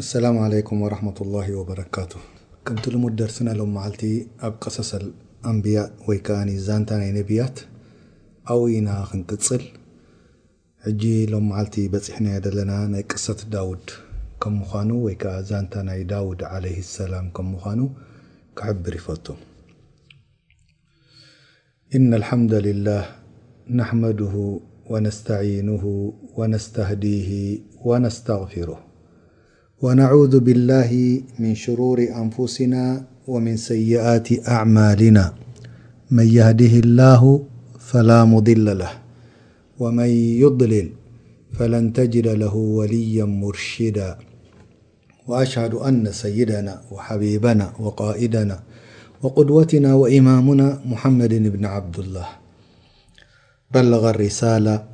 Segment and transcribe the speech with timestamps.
[0.00, 2.12] السላم علይኩም وረحمةالله وበረካቱ
[2.66, 3.62] ከምቲ ልሙ ደርሲና ሎ
[3.94, 4.02] ልቲ
[4.46, 4.90] ኣብ ቀሰሰ
[5.50, 7.56] ኣንብያ ወይ ዓ ዛንታ ናይ ነብያት
[8.52, 9.62] ኣብና ክንቅፅል
[10.84, 11.02] ሕጂ
[11.32, 11.40] ሎ
[11.72, 12.16] ቲ በፅሕ
[12.46, 13.84] ዘለና ናይ ቅሰት ዳድ
[14.54, 15.16] ምኑ ወይ
[15.50, 15.66] ዛን
[15.98, 16.40] ይ ዳድ
[17.12, 17.20] ላ
[17.80, 17.88] ኑ
[18.60, 19.26] ክብር ይፈጡ
[21.96, 23.04] إነ الحም لላه
[23.90, 24.34] حመድه
[24.92, 25.84] وነስتንه
[26.38, 27.30] وነስتህዲه
[27.88, 28.70] وነስتغፊር
[29.82, 35.24] ونعوذ بالله من شرور أنفسنا ومن سيئات أعمالنا
[36.10, 37.22] من يهده الله
[37.78, 38.90] فلا مضل له
[39.78, 40.08] ومن
[40.42, 40.88] يضلل
[41.56, 44.18] فلن تجد له وليا مرشدا
[45.28, 48.56] وأشهد أن سيدنا وحبيبنا وقائدنا
[49.22, 52.28] وقدوتنا وإمامنا محمد بن عبد الله
[53.74, 54.84] بلغ الرسالة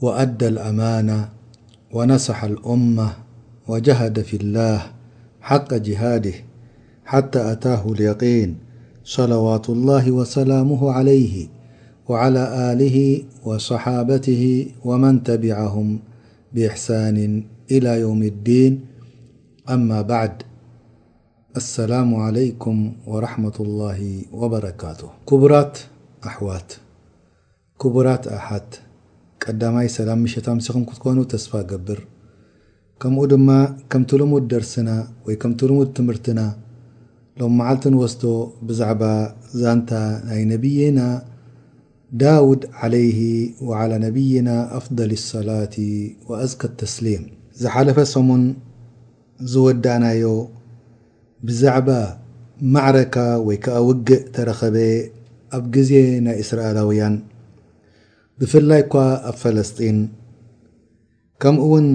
[0.00, 1.28] وأدى الأمانة
[1.92, 3.29] ونصح الأمة
[3.68, 4.82] وجهد في الله
[5.40, 6.32] حق جهاده
[7.04, 8.56] حتى أتاه اليقين
[9.04, 11.48] صلوات الله وسلامه عليه
[12.08, 15.98] وعلى آله وصحابته ومن تبعهم
[16.54, 18.80] بإحسان إلى يوم الدين
[19.70, 20.42] أما بعد
[21.56, 25.78] السلام عليكم ورحمة الله وبركاته كبرات
[26.26, 26.72] أحوات
[27.80, 28.80] كبرات أحت
[29.48, 32.06] دمي سلام مش مسم تكنو تسفى قبر
[33.02, 33.50] ከምኡ ድማ
[33.92, 34.90] ከምትልሙድ ደርሲና
[35.26, 36.40] ወይ ከምትልሙድ ትምህርትና
[37.40, 38.22] ሎም መዓልቲንወስዶ
[38.68, 39.02] ብዛዕባ
[39.60, 39.90] ዛንታ
[40.30, 41.00] ናይ ነብይና
[42.22, 43.20] ዳውድ عለይህ
[43.78, 44.48] عላى ነብይና
[44.80, 45.74] ኣፍضል الሰላት
[46.30, 47.24] ወኣዝከ ተስሊም
[47.62, 48.44] ዝሓለፈ ሰሙን
[49.54, 50.24] ዝወዳእናዮ
[51.48, 51.88] ብዛዕባ
[52.74, 53.16] ማዕረካ
[53.48, 54.76] ወይ ከዓ ውግእ ተረኸበ
[55.58, 55.92] ኣብ ግዜ
[56.26, 57.14] ናይ እስራኤላውያን
[58.40, 58.94] ብፍላይ እኳ
[59.30, 59.98] ኣብ ፈለስጢን
[61.42, 61.88] ከምኡ እውን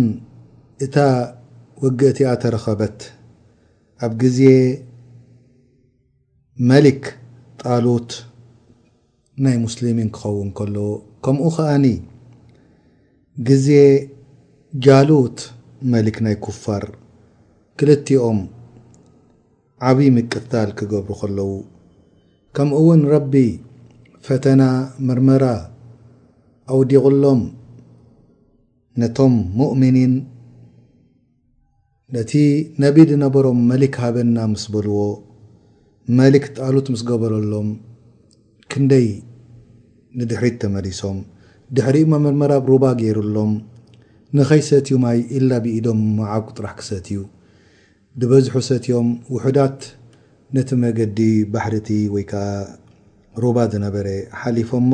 [0.83, 0.97] እታ
[1.81, 2.97] ወግእቲኣ ተረኸበት
[4.05, 4.39] ኣብ ግዜ
[6.69, 7.03] መሊክ
[7.61, 8.11] ጣሉት
[9.43, 10.87] ናይ ሙስሊሚን ክኸውን ከለዉ
[11.23, 11.85] ከምኡ ከኣኒ
[13.47, 13.67] ግዜ
[14.85, 15.37] ጃሎት
[15.93, 16.83] መሊክ ናይ ኩፋር
[17.79, 18.39] ክልትኦም
[19.87, 21.49] ዓብዪ ምቅታል ክገብሩ ከለዉ
[22.55, 23.33] ከምኡ እውን ረቢ
[24.25, 24.61] ፈተና
[25.07, 25.45] መርመራ
[26.73, 27.41] ኣውዲቅሎም
[29.01, 30.13] ነቶም ሙእምኒን
[32.21, 32.33] እቲ
[32.81, 34.99] ነቢድ ዝነበሮም መሊክ ሃበና ምስ በልዎ
[36.19, 37.69] መሊክ ኣሉት ምስ ገበረሎም
[38.71, 39.07] ክንደይ
[40.19, 41.17] ንድሕሪት ተመሊሶም
[41.77, 43.51] ድሕሪ መመርመራብ ሩባ ገይሩሎም
[44.37, 47.19] ንኸይሰትዩማይ ኢላ ብኢዶም መዓግ ጥራሕ ክሰትእዩ
[48.19, 49.79] ብበዝሑ ሰትዮም ውሑዳት
[50.57, 51.19] ነቲ መገዲ
[51.53, 52.45] ባሕርቲ ወይ ከዓ
[53.45, 54.07] ሩባ ዝነበረ
[54.41, 54.93] ሓሊፎምሞ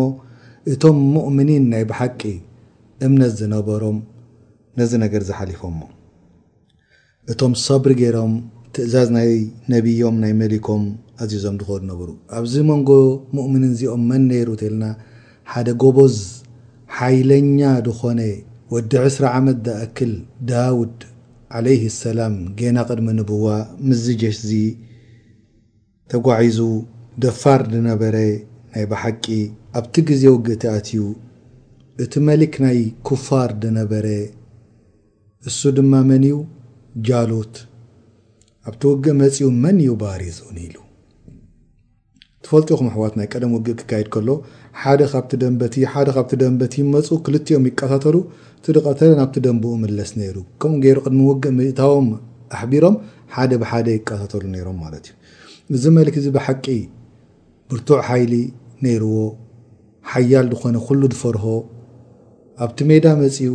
[0.73, 2.21] እቶም ሙእምኒን ናይ ብሓቂ
[3.07, 3.97] እምነት ዝነበሮም
[4.79, 5.81] ነዚ ነገር ዝሓሊፎምሞ
[7.31, 8.31] እቶም ሰብሪ ገይሮም
[8.75, 9.31] ትእዛዝ ናይ
[9.73, 10.83] ነቢዮም ናይ መሊኮም
[11.23, 12.89] ኣዚዞም ዝኮዱ ነብሩ ኣብዚ መንጎ
[13.35, 14.85] ሙእምንን እዚኦም መን ነይሩ እተለና
[15.51, 16.15] ሓደ ጎበዝ
[16.97, 18.21] ሓይለኛ ድኾነ
[18.73, 20.13] ወዲ 2ስሪ ዓመት ዝኣክል
[20.51, 20.97] ዳውድ
[21.57, 23.45] ዓለይህ ሰላም ጌና ቅድሚ ንብዋ
[23.87, 24.53] ምዝ ጀሽዚ
[26.13, 26.59] ተጓዒዙ
[27.25, 28.15] ደፋር ድነበረ
[28.73, 29.23] ናይ ባሓቂ
[29.79, 31.03] ኣብቲ ግዜ ውግእ ተኣትዩ
[32.03, 32.79] እቲ መሊክ ናይ
[33.09, 34.07] ኩፋር ድነበረ
[35.49, 36.35] እሱ ድማ መን እዩ
[37.07, 37.56] ጃሎት
[38.69, 40.75] ኣብቲ ውግእ መፅኡ መን ዩ ባሪዝኡኒ ኢሉ
[42.46, 44.29] ትፈልጥኡኹም ኣሕዋት ናይ ቀደም ውግእ ክካየድ ከሎ
[44.81, 48.16] ሓደ ካብቲ ደንበቲ ሓደ ካብቲ ደንበቲ ይመፁ ክልቲኦም ይቀሳተሉ
[48.57, 52.09] እቲ ደቀተለ ናብቲ ደንብኡ ምለስ ነይሩ ከምኡ ገይሩ ቅድሚ ውግእ ምእታቦም
[52.57, 52.97] ኣሕቢሮም
[53.35, 56.66] ሓደ ብሓደ ይካሳተሉ ነይሮም ማለት እዩ እዚ መልክ ዚ ብሓቂ
[57.72, 58.34] ብርቱዕ ሓይሊ
[58.85, 59.16] ነይርዎ
[60.12, 61.46] ሓያል ዝኾነ ኩሉ ዝፈርሆ
[62.63, 63.45] ኣብቲ ሜዳ መፂኡ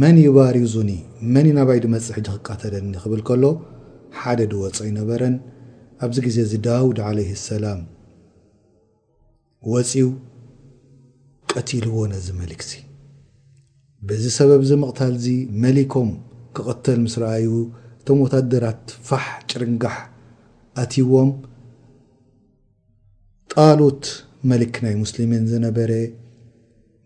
[0.00, 0.90] መን ይባሪ ዙኒ
[1.34, 3.44] መን ናባይ ድመፅሕ እጅ ክቃተለኒ ክብል ከሎ
[4.18, 5.34] ሓደ ድወፅ ይነበረን
[6.06, 7.80] ኣብዚ ግዜ እዚ ዳውድ ዓለይ ሰላም
[9.72, 10.10] ወፂው
[11.52, 12.72] ቀቲል ዎ ነዚ መሊክ ሲ
[14.10, 15.34] ብዚ ሰበብዚ ምቕታል ዚ
[15.64, 16.10] መሊኮም
[16.58, 17.48] ክቐተል ምስ ረኣዩ
[17.98, 19.98] እቶም ወታደራት ፋሕ ጭርንጋሕ
[20.84, 21.30] ኣትዎም
[23.54, 24.04] ጣሎት
[24.52, 25.92] መሊክ ናይ ሙስሊምን ዝነበረ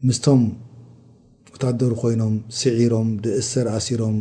[0.09, 0.43] ምስቶም
[1.63, 3.09] ታደሩ ኮይኖም ስዒሮም
[3.41, 4.17] እሰር ኣሲሮም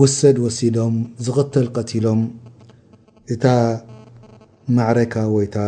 [0.00, 0.94] ውሰድ ወሲዶም
[1.24, 2.20] ዝኽተል ቀቲሎም
[3.34, 3.44] እታ
[4.76, 5.58] ማعረካ ወይ ታ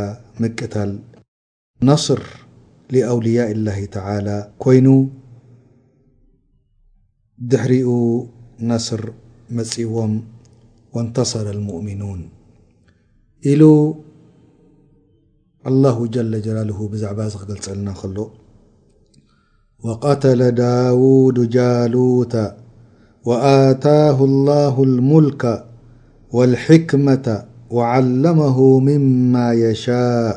[0.42, 0.92] መቅታል
[1.88, 2.20] ነصር
[3.12, 4.28] ኣውልያء اላه ተላ
[4.64, 4.86] ኮይኑ
[7.50, 7.90] ድሕሪኡ
[8.70, 9.02] ነصር
[9.56, 10.12] መፅዎም
[10.94, 12.20] ወاንተሰረ الؤምኑን
[13.50, 13.62] ኢሉ
[15.68, 18.16] አلله ጀለ ጀላል ብዛዕባ ዝክገልፀልና ከሎ
[19.86, 22.34] وقتل داود جالوت
[23.28, 25.64] وآتاه الله الملك
[26.32, 27.26] والحكمة
[27.70, 30.34] وعلمه مما يشاء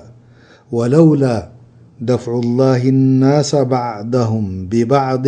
[0.72, 1.50] ولولا
[2.02, 5.26] دفع الله الناس بعضهم ببعض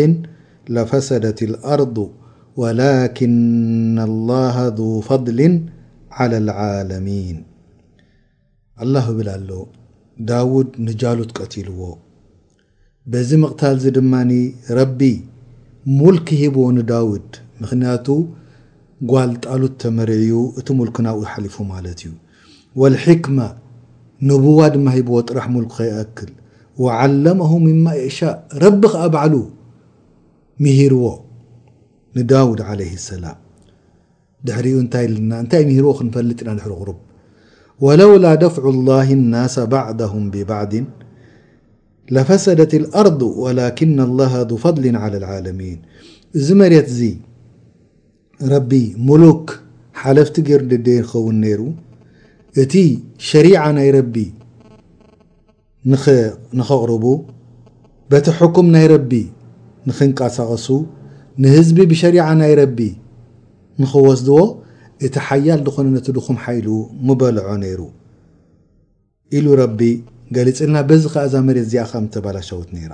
[0.69, 2.10] لفسدت الأرض
[2.57, 5.39] ولكن الله ذو فضل
[6.12, 7.38] على العالمين
[8.81, 9.68] الله بل له
[10.33, 11.98] داود نجالت قتيلو
[13.13, 13.63] بዚ مقታ
[16.00, 17.27] ملك هبዎ ዳوድ
[17.61, 18.07] مክቱ
[19.11, 19.61] ጓልጣሉ
[19.97, 21.09] مሪع እቲ ملك ና
[21.45, 21.56] لፎ
[22.06, 22.11] ዩ
[22.79, 23.47] والحكمة
[24.29, 25.57] نبو ድ هዎ ጥራ م
[26.03, 26.29] أክል
[26.83, 28.35] وعلمه مم يشاء
[28.81, 28.83] ب
[29.15, 29.33] بعل
[30.63, 31.06] مهرዎ
[32.31, 33.38] ዳوድ عليه اسلم
[34.89, 36.15] ታ ዎ ፈጥ
[37.85, 40.61] ولو ل ደفع الله النس بعده ببع
[42.15, 45.77] ለفሰደት الኣርض وላكن الله ذ فضሊ على العلሚن
[46.38, 47.01] እዚ መሬት ዚ
[48.53, 48.71] ረቢ
[49.09, 49.45] ሙሉክ
[50.01, 51.61] ሓለፍቲግር ደ ኸውን ነይሩ
[52.63, 52.73] እቲ
[53.29, 53.97] شሪع ናይ ረ
[56.59, 57.06] ንኽغርቡ
[58.11, 59.11] በቲ حኩም ናይ ረቢ
[59.89, 60.67] ንክንቀሳቀሱ
[61.44, 62.79] ንህዝቢ ብሸሪع ናይ ረቢ
[63.81, 64.39] ንክወስድዎ
[65.07, 66.67] እቲ ሓያል ዝኾነ ነتድኹም ሓይሉ
[67.07, 67.81] مበልዖ ነይሩ
[69.45, 69.47] ሉ
[70.36, 72.94] ገሊፅልና በዚ ከዓ እዛ መሬት እዚኣኸ ምዝተባላሻውት ነይራ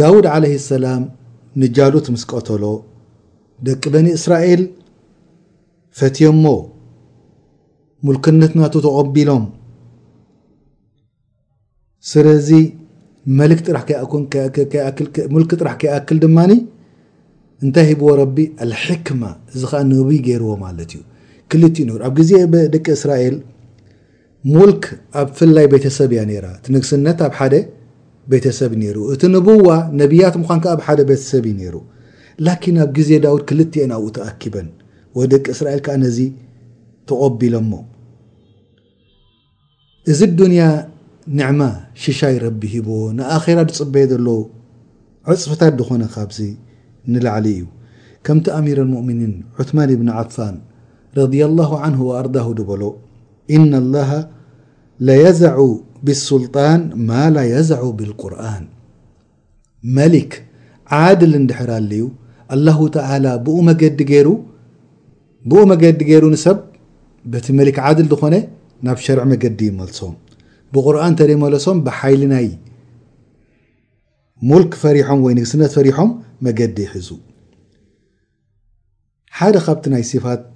[0.00, 1.02] ዳውድ ዓለ ሰላም
[1.60, 2.64] ንጃሉት ምስ ቀተሎ
[3.66, 4.62] ደቂ በኒ እስራኤል
[5.98, 6.44] ፈትዮሞ
[8.06, 9.44] ሙልክነትናቱ ተቐቢሎም
[12.12, 12.48] ስለዚ
[13.40, 13.60] መልክ
[15.34, 16.52] ሙልክ ጥራሕ ከይኣክል ድማኒ
[17.64, 19.22] እንታይ ሂብዎ ረቢ ኣልሕክማ
[19.54, 21.00] እዚ ከዓ ንብይ ገይርዎ ማለት እዩ
[21.50, 22.32] ክልትኡ ንብ ኣብ ግዜ
[22.74, 23.36] ደቂ እስራኤል
[24.54, 24.82] ሙልክ
[25.20, 27.54] ኣብ ፍላይ ቤተሰብ እያ ራ እቲ ንግስነት ኣብ ሓደ
[28.32, 29.68] ቤተሰብ ሩ እቲ ንቡዋ
[30.00, 31.74] ነብያት ምኳን ኣብ ሓደ ቤተሰብ ነይሩ
[32.46, 34.68] ላኪን ኣብ ግዜ ዳዊድ ክልተአን ኣብኡ ተኣኪበን
[35.20, 36.18] ወደቂ እስራኤል ከዓ ነዚ
[37.10, 37.70] ተቆቢለሞ
[40.12, 40.64] እዚ ድንያ
[41.38, 41.60] ንዕማ
[42.02, 42.88] ሽሻይ ረቢ ሂቦ
[43.18, 44.28] ንኣራ ዝፅበሄ ዘሎ
[45.32, 46.38] ዕፅፍታት ዝኾነ ካብዚ
[47.12, 47.64] ንላዕሊ እዩ
[48.26, 50.56] ከምቲ ኣሚራ ሙؤምኒን ዑማን እብኒ ዓፋን
[51.18, 51.26] ረ
[51.58, 52.82] ላه ን ወኣርዳሁ ድበሎ
[53.56, 53.72] እና
[55.38, 55.48] ዘ
[56.06, 57.22] ብስልጣን ማ
[57.52, 58.62] የዘ ብቁርን
[59.96, 60.32] መሊክ
[61.02, 62.04] ዓድል እንድሕር ኣለዩ
[62.60, 62.78] لላه
[63.24, 63.56] ላ ብኡ
[65.72, 66.58] መገዲ ገይሩ ንሰብ
[67.32, 68.34] በቲ መሊክ ዓድል ዝኾነ
[68.88, 70.14] ናብ ሸርዕ መገዲ ይመልሶም
[70.76, 72.46] ብቁርን ተደመለሶም ብሓይሊ ናይ
[74.50, 76.10] ሙልክ ፈሪሖም ወይ ንስነት ፈሪሖም
[76.48, 77.08] መገዲ ይሕዙ
[79.38, 80.46] ሓደ ካብቲ ናይ صፋት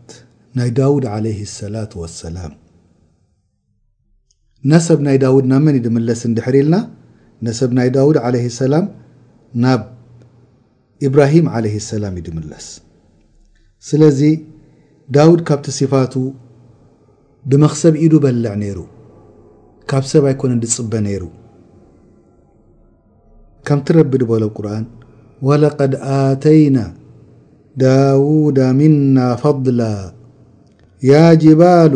[0.58, 2.52] ናይ ዳድ ع لصላة وሰላም
[4.72, 6.76] ነሰብ ናይ ዳውድ ናብ መን ይድምለስ እንድሕር ኢልና
[7.46, 8.86] ነሰብ ናይ ዳውድ ለ ሰላም
[9.64, 9.82] ናብ
[11.06, 12.66] ኢብራሂም عለ ሰላም ይ ድምለስ
[13.88, 14.20] ስለዚ
[15.16, 16.14] ዳውድ ካብቲ صፋቱ
[17.50, 18.78] ብመክሰብ ኢዱ በልዕ ነይሩ
[19.90, 21.24] ካብ ሰብ ኣይኮነ ድፅበ ነይሩ
[23.68, 24.84] ከምቲ ረቢ ድበሎብቁርን
[25.48, 26.76] ወለቀድ ኣተይና
[27.82, 29.80] ዳውዳ ምና ፈضላ
[31.10, 31.92] ያ ጅባሉ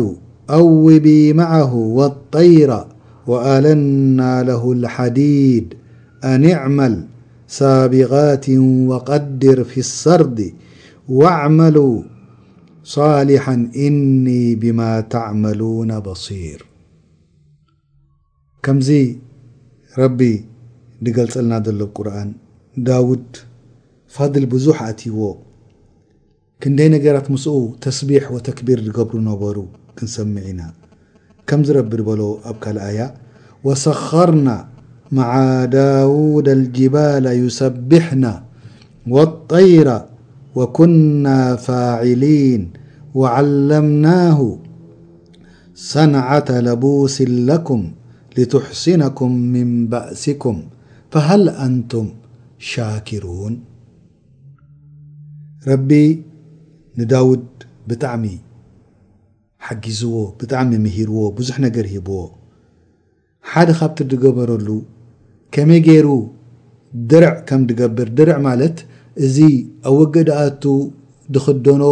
[0.49, 2.83] أوبي معه والطير
[3.27, 5.73] وألنا له الحديد
[6.23, 7.05] أن اعمل
[7.47, 8.49] سابقات
[8.89, 10.53] وقدر في الصርد
[11.09, 12.01] واعملوا
[12.83, 16.65] صالحا إن بما تعملون بصير
[18.67, 18.89] كمዚ
[20.17, 20.21] ب
[21.17, 22.29] ገللና ሎ لرن
[22.87, 23.29] ዳوድ
[24.15, 25.17] فضل بዙح أتዎ
[26.63, 27.45] كንደي نገራت مس
[27.87, 29.57] تسبيح وتكبير ገبر نበر
[30.03, 30.61] نسمعن
[31.47, 32.21] كمز رب ل
[32.51, 33.07] أكلآيا
[33.65, 34.57] وسخرنا
[35.19, 35.29] مع
[35.65, 38.33] داود الجبال يسبحنا
[39.13, 39.89] واطير
[40.57, 42.61] وكنا فاعلين
[43.19, 44.39] وعلمناه
[45.75, 47.81] سنعة لبوس لكم
[48.37, 50.55] لتحسنكم من بأسكم
[51.11, 52.05] فهل أنتم
[52.71, 53.53] شاكرون
[55.89, 55.91] ب
[57.13, 57.45] اود
[57.87, 57.91] ب
[59.67, 62.15] ሓጊዝዎ ብጣዕሚ ምሂርዎ ብዙሕ ነገር ሂብዎ
[63.51, 64.67] ሓደ ካብቲ ዝገበረሉ
[65.55, 66.07] ከመይ ገይሩ
[67.11, 68.77] ድርዕ ከም ድገብር ድርዕ ማለት
[69.25, 69.37] እዚ
[69.89, 70.63] ኣብ ውግእ ድኣቱ
[71.35, 71.83] ድክደኖ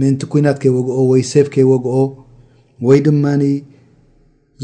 [0.00, 1.96] ምእንቲ ኩናት ከይወግኦ ወይ ሰፍ ከይወግኦ
[2.88, 3.24] ወይ ድማ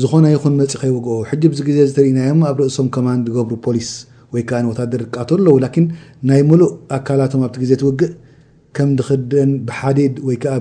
[0.00, 3.88] ዝኮነ ይኹን መፅ ከይወግኦ ሕጂ ብዚ ግዜ ዝተርኢናዮም ኣብ ርእሶም ከማን ዝገብሩ ፖሊስ
[4.34, 5.84] ወይከዓ ንወታደር ከኣቶ ኣለዉ ላን
[6.28, 8.12] ናይ ሙሉእ ኣካላቶም ኣብቲ ግዜ ትውግእ
[8.76, 10.54] ከም ድክደን ብሓዲድ ወይዓ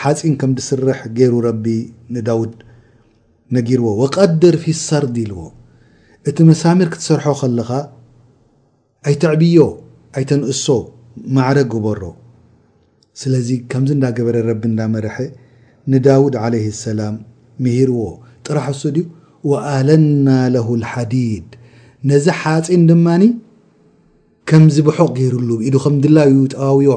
[0.00, 1.66] ሓፂን ከም ዲስርሕ ገይሩ ረቢ
[2.14, 2.52] ንዳውድ
[3.56, 5.40] ነጊርዎ ወቀድር ፊ ሰርድ ኢልዎ
[6.28, 7.70] እቲ መሳሚር ክትሰርሖ ከለኻ
[9.08, 9.56] ኣይተዕብዮ
[10.20, 10.66] ኣይተንእሶ
[11.36, 12.02] ማዕረ ጉበሮ
[13.20, 15.16] ስለዚ ከምዚ እንዳገበረ ረቢ እንዳመርሐ
[15.92, 17.16] ንዳውድ ዓለይ ሰላም
[17.64, 17.98] ምሂርዎ
[18.46, 19.04] ጥራሕ እሱ ድ
[19.50, 21.48] ወኣለና ለሁ ልሓዲድ
[22.10, 23.24] ነዚ ሓፂን ድማኒ
[24.50, 26.90] ከምዝ ብሑቕ ገይሩሉ ኢዱ ከም ድላ እዩ ጠዋውዮ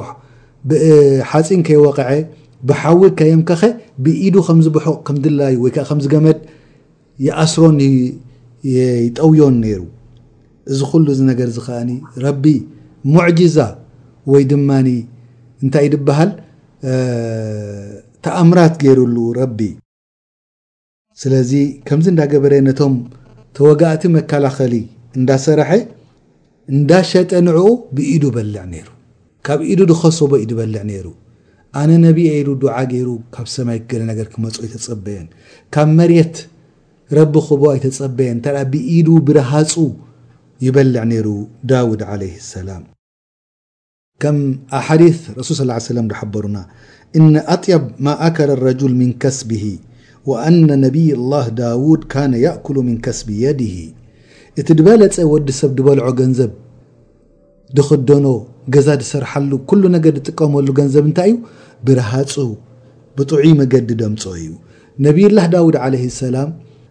[1.30, 2.10] ሓፂን ከይወቕዐ
[2.68, 3.62] ብሓዊድ ካየምካኸ
[4.04, 6.38] ብኢዱ ከምዝብሑቅ ከም ዝላዩ ወይ ከዓ ከምዝገመድ
[7.26, 7.76] ይኣስሮን
[8.74, 9.80] ይጠውዮን ነይሩ
[10.72, 11.90] እዚ ኩሉ እዚ ነገር ዝ ከኣኒ
[12.24, 12.44] ረቢ
[13.14, 13.56] ሙዕጂዛ
[14.32, 14.88] ወይ ድማኒ
[15.62, 16.30] እንታይ ድበሃል
[18.24, 19.60] ተኣምራት ገይሩሉ ረቢ
[21.22, 21.52] ስለዚ
[21.88, 22.94] ከምዚ እንዳገበረ ነቶም
[23.58, 24.74] ተወጋእቲ መከላኸሊ
[25.20, 25.70] እንዳሰራሐ
[26.76, 27.58] እንዳሸጠ ንዕኡ
[27.96, 28.86] ብኢዱ በልዕ ነይሩ
[29.46, 31.06] ካብ ኢዱ ድኸሶቦ ኢድበልዕ ነይሩ
[31.80, 35.26] ኣነ ነቢዪ ዱ ድዓ ገይሩ ካብ ሰማይ ክገለ ነገር ክመፁ ኣይተጸበየን
[35.74, 36.36] ካብ መርት
[37.18, 39.72] ረቢ ኽቦ ኣይተጸበየን እንታ ብኢዱ ብረሃፁ
[40.66, 41.28] ይበልዕ ነይሩ
[41.70, 42.84] ዳውድ ለይህ ሰላም
[44.22, 44.38] ከም
[44.78, 45.02] ኣብ ሓዲ
[45.40, 46.56] ረሱል ስላ ሰለም ድሓበሩና
[47.18, 49.62] እነ ኣጥያብ ማ ኣካል ረጅል ምን ከስብሂ
[50.30, 53.76] ወአነ ነቢይ ላህ ዳውድ ካነ ያእኩሉ ምን ከስቢ የድሂ
[54.60, 56.52] እቲ ድበለጸ ወዲ ሰብ ድበልዖ ገንዘብ
[57.76, 58.26] ድክደኖ
[58.74, 61.36] ገዛ ዝሰርሓሉ ኩሉ ነገር ዝጥቀመሉ ገንዘብ እንታይ እዩ
[61.86, 62.32] ብረሃፁ
[63.16, 64.50] ብጥዑይ መገዲ ደምፆ እዩ
[65.06, 66.50] ነብይላህ ዳውድ ዓለይ ሰላም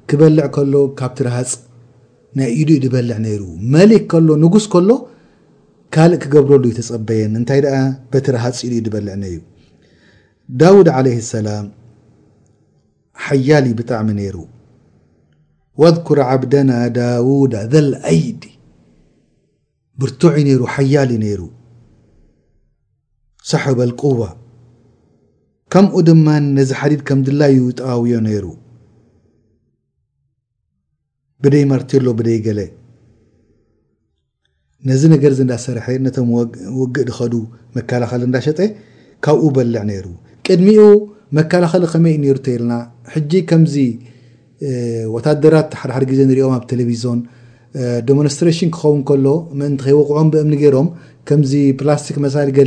[0.09, 1.49] ክበልዕ ከሎ ካብቲ ረሃፅ
[2.39, 3.43] ናይ ኢሉዩ ዝበልዕ ነይሩ
[3.75, 4.89] መሊክ ከሎ ንጉስ ከሎ
[5.95, 7.69] ካልእ ክገብረሉ ይ ተፀበየን እንታይ ደ
[8.11, 9.37] በቲ ረሃፅ ኢሉዩ ድበልዕ ነዩ
[10.59, 11.65] ዳውድ ዓለይ ሰላም
[13.25, 14.37] ሓያሊ ብጣዕሚ ነይሩ
[15.81, 18.41] ወዝኩር ዓብደና ዳውዳ ዘልአይዲ
[20.01, 21.41] ብርቱዕ ዩ ነይሩ ሓያልዩ ነይሩ
[23.49, 24.21] ሳሕበልቁዋ
[25.73, 26.27] ከምኡ ድማ
[26.57, 28.45] ነዚ ሓዲድ ከም ድላ ዩ ጠባውዮ ነይሩ
[31.43, 32.59] ብደይ ማርትዮ ኣሎ ብደይ ገለ
[34.89, 36.27] ነዚ ነገር ዚ እንዳሰርሐ ነቶም
[36.79, 37.33] ውግእ ዝከዱ
[37.77, 38.59] መከላኸሊ እንዳሸጠ
[39.25, 40.05] ካብኡ በልዕ ነይሩ
[40.45, 40.83] ቅድሚኡ
[41.37, 42.73] መከላኸሊ ከመይእዩ ነሩ እንተየለና
[43.13, 43.75] ሕጂ ከምዚ
[45.15, 47.19] ወታደራት ሓደሓደ ግዜ ንሪኦም ኣብ ቴሌቭዝን
[48.07, 49.25] ዲሞንስትሬሽን ክኸውን ከሎ
[49.59, 50.87] ምእንቲ ከይወቁዖም ብምኒ ገይሮም
[51.29, 52.61] ከምዚ ፕላስቲክ መሳሊ ገ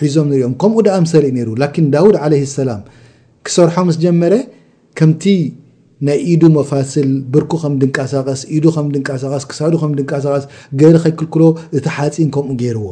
[0.00, 2.82] ሒዞም ንሪኦም ከምኡ ድኣ ምሰሪዩ ነይሩ ላን ዳውድ ለይ ሰላም
[3.46, 4.34] ክሰርሖ ምስ ጀመረ
[4.98, 5.24] ከምቲ
[6.06, 10.44] ናይ ኢዱ መፋስል ብርኩ ከም ድንቀሳቀስ ኢዱ ከምድንቀሳቀስ ክሳዱ ከም ድንቀሳቀስ
[10.80, 11.42] ገሊ ከይክልክሎ
[11.78, 12.88] እቲ ሓፂን ከምኡ ገይርዎ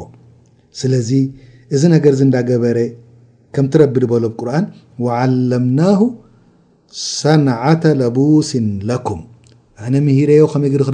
[0.81, 1.11] ስለዚ
[1.77, 2.79] እዚ ነገር እንዳገበረ
[3.57, 4.67] ከምቲረቢ ዝበሎብቁርን
[5.23, 6.01] ዓለምናሁ
[7.21, 9.21] ሰናዓተ ለቡሲን ለኩም
[9.87, 10.93] ኣነ ምሂርዮ ከመይ ግዲ ክ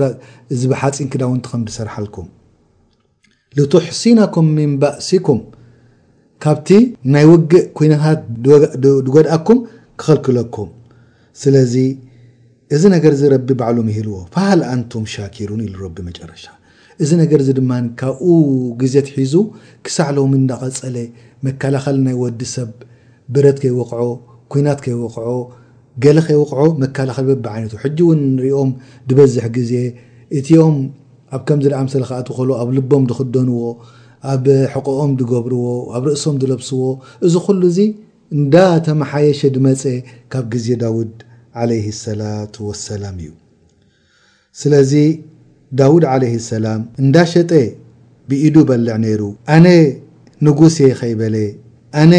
[0.54, 2.26] እዚ ብሓፂን ክዳውንቲ ከም ድሰርሓልኩም
[3.58, 5.40] ልቱሕሲናኩም ምን ባእሲኩም
[6.44, 6.68] ካብቲ
[7.12, 8.20] ናይ ውግእ ኩነታት
[9.04, 9.58] ድጎድኣኩም
[10.00, 10.68] ክኸልክለኩም
[11.42, 11.74] ስለዚ
[12.76, 16.44] እዚ ነገር ዚ ረቢ ባዕሉ ምሂልዎ ፈሃልኣንቱም ሻኪሩን ኢሉ ረቢ መጨረሻ
[17.04, 18.26] እዚ ነገርእዚ ድማ ካብኡ
[18.80, 19.34] ግዜት ሒዙ
[19.86, 20.96] ክሳዕሎም እዳቐፀለ
[21.46, 22.70] መከላኸል ናይ ወዲ ሰብ
[23.34, 24.00] ብረት ከይወቅዖ
[24.52, 25.28] ኩናት ከይወቕዖ
[26.04, 28.70] ገለኸይ ውቕዖ መካላኸሊ በብ ዓይነት ሕጂ እውን ንሪኦም
[29.08, 29.72] ድበዝሕ ግዜ
[30.38, 30.76] እትኦም
[31.36, 33.58] ኣብ ከምዚ ድኣምሰለ ካኣት ከእልዎ ኣብ ልቦም ድክደንዎ
[34.32, 35.62] ኣብ ሕቆኦም ድገብርዎ
[35.96, 36.82] ኣብ ርእሶም ድለብስዎ
[37.26, 37.78] እዚ ኩሉ እዙ
[38.38, 39.82] እንዳተመሓየሸ ድመፀ
[40.32, 41.14] ካብ ግዜ ዳውድ
[41.62, 43.30] ዓለይ ሰላት ወሰላም እዩ
[44.60, 44.92] ስለዚ
[45.80, 47.50] ዳውድ ዓለይ ሰላም እንዳ ሸጠ
[48.30, 49.22] ብኢዱ በልዕ ነይሩ
[49.56, 49.66] ኣነ
[50.46, 51.36] ንጉሴ ኸይበለ
[52.02, 52.14] ኣነ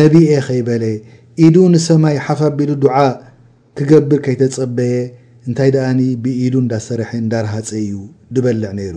[0.00, 0.84] ነቢኤ ኸይበለ
[1.42, 2.96] ኢዱ ንሰማይ ሓፋቢሉ ዱዓ
[3.78, 4.94] ክገብር ከይተፀበየ
[5.46, 7.94] እንታይ ደኣኒ ብኢዱ እንዳሰርሐ እንዳርሃፀ እዩ
[8.34, 8.96] ድበልዕ ነይሩ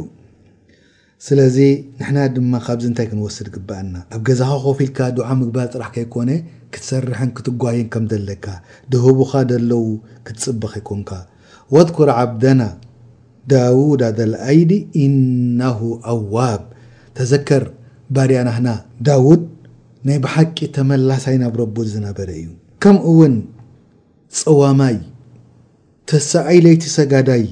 [1.25, 1.57] ስለዚ
[1.99, 6.29] ንሕና ድማ ካብዚ እንታይ ክንወስድ ግበአና ኣብ ገዛካ ኮፊ ኢልካ ድዓ ምግባር ፅራሕከይኮነ
[6.73, 8.45] ክትሰርሐን ክትጓይን ከምዘለካ
[8.93, 9.83] ድህቡኻ ዘለው
[10.27, 11.11] ክትፅበኸ ይኮንካ
[11.75, 12.61] ወድኩር ዓብደና
[13.53, 14.71] ዳውድ ኣደልኣይድ
[15.05, 15.79] እነሁ
[16.13, 16.61] ኣዋብ
[17.17, 17.63] ተዘከር
[18.15, 18.69] ባርያናህና
[19.07, 19.41] ዳውድ
[20.07, 22.47] ናይ ብሓቂ ተመላሳይ ናብ ረቡ ዝነበረ እዩ
[22.83, 23.35] ከምኡ እውን
[24.39, 24.95] ፀዋማይ
[26.09, 27.43] ተሳኣይ ለይቲ ሰጋዳይ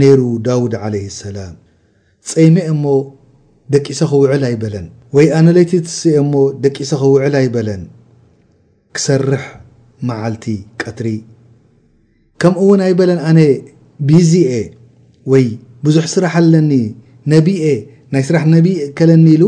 [0.00, 1.54] ነይሩ ዳውድ ዓለይ ሰላም
[2.30, 2.82] ፀሜ እሞ
[3.74, 4.86] ደቂሰ ኺውዕል ኣይበለን
[5.16, 6.32] ወይ ኣነለይቲ ትስኤ እሞ
[6.64, 7.82] ደቂሰ ክውዕል ኣይበለን
[8.96, 9.44] ክሰርሕ
[10.08, 10.44] መዓልቲ
[10.82, 11.08] ቀትሪ
[12.42, 13.38] ከምኡ እውን ኣይበለን ኣነ
[14.08, 14.52] ቢዝኤ
[15.32, 15.44] ወይ
[15.86, 16.72] ብዙሕ ስራሕ ኣለኒ
[17.34, 17.64] ነቢኤ
[18.14, 19.44] ናይ ስራሕ ነቢእ ከለኒ ኢሉ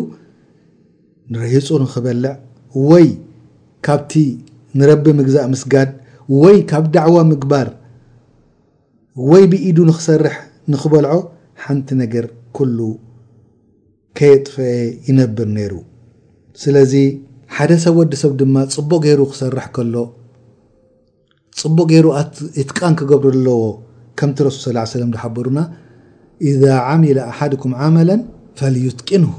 [1.31, 2.35] ንርሂፁ ንኽበልዕ
[2.89, 3.07] ወይ
[3.87, 4.13] ካብቲ
[4.79, 5.91] ንረቢ ምግዛእ ምስጋድ
[6.43, 7.69] ወይ ካብ ዳዕዋ ምግባር
[9.31, 10.37] ወይ ብኢዱ ንክሰርሕ
[10.73, 11.13] ንክበልዖ
[11.63, 12.27] ሓንቲ ነገር
[12.57, 12.79] ኩሉ
[14.19, 14.67] ከየጥፍአ
[15.09, 15.75] ይነብር ነይሩ
[16.63, 16.93] ስለዚ
[17.57, 19.95] ሓደ ሰብ ወዲ ሰብ ድማ ፅቡቅ ገይሩ ክሰርሕ ከሎ
[21.61, 22.21] ፅቡቅ ገይሩ ኣ
[22.61, 23.61] እትቃን ክገብሩ ዘለዎ
[24.19, 25.59] ከምቲ ረስሱል ስላ ሰለም ዝሓበሩና
[26.51, 26.63] እዛ
[26.93, 28.21] ዓሚላ ኣሓድኩም ዓመለን
[28.61, 29.35] ፈልዩትቂንሁ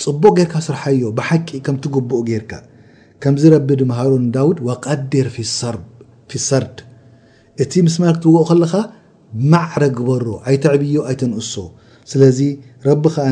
[0.00, 2.52] ፅቡቅ ጌርካ ስርሓዮ ብሓቂ ከምቲጉብኡ ጌርካ
[3.22, 6.78] ከምዚ ረብድ ምሃሮ ን ዳውድ ወቀዲር ፊ ሰርድ
[7.62, 8.74] እቲ ምስ ማር ክትውዎኦ ከለካ
[9.52, 11.54] ማዕረ ግበሮ ኣይተዕብዮ ኣይተንእሶ
[12.10, 12.38] ስለዚ
[12.86, 13.26] ረቢ ከዓ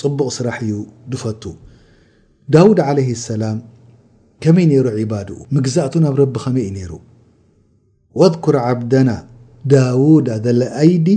[0.00, 0.74] ፅቡቅ ስራሕ እዩ
[1.12, 1.42] ድፈቱ
[2.54, 3.58] ዳውድ ለይ ሰላም
[4.44, 6.92] ከመይ ነሩ ዒባድኡ ምግዛእቱ ናብ ረቢ ከመይ እዩ ነይሩ
[8.20, 9.10] ወዝኩር ዓብደና
[9.72, 11.08] ዳውዳ ዘለአይዲ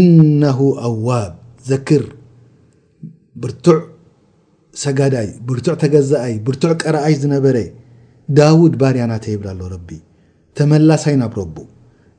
[0.00, 1.32] እነሁ ኣዋብ
[1.70, 2.04] ዘክር
[3.42, 3.78] ብርቱዕ
[4.86, 7.56] ي برتع تزأي برتع قرأي زنبر
[8.28, 9.90] داود بارينتبل ل رب
[10.54, 11.64] تملسي نبربو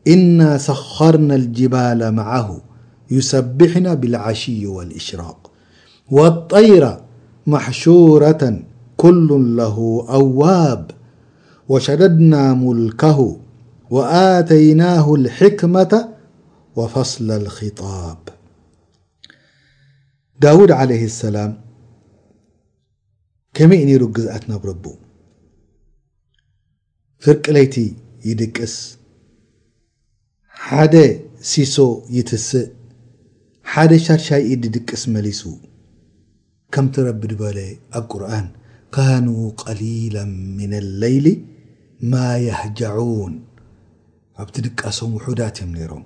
[0.07, 2.49] إنا سخرنا الجبال معه
[3.11, 5.51] يسبحنا بالعشي والإشراق
[6.11, 6.83] والطير
[7.47, 8.43] محشورة
[8.97, 9.27] كل
[9.59, 9.75] له
[10.09, 10.91] أواب
[11.69, 13.19] وشددنا ملكه
[13.89, 15.93] وآتيناه الحكمة
[16.77, 18.17] وفصل الخطاب
[20.45, 21.61] اود عليه السلام
[23.57, 24.83] ከመይ ነይሩ ግዝኣት ናብ ረቡ
[27.23, 27.75] ፍርቅለይቲ
[28.27, 28.73] ይድቅስ
[30.67, 30.93] ሓደ
[31.49, 31.75] ሲሶ
[32.15, 32.67] ይትስእ
[33.71, 35.41] ሓደ ሻርሻይኢ ድድቅስ መሊሱ
[36.73, 37.57] ከምቲ ረቢ ድበለ
[37.97, 38.47] ኣብ ቁርኣን
[38.95, 39.27] ካኑ
[39.63, 40.15] ቀሊላ
[40.57, 41.27] ምን ለይሊ
[42.11, 43.33] ማ ያህጃዑን
[44.41, 46.03] ኣብቲ ድቀሶም ውሑዳት እዮም ነይሮም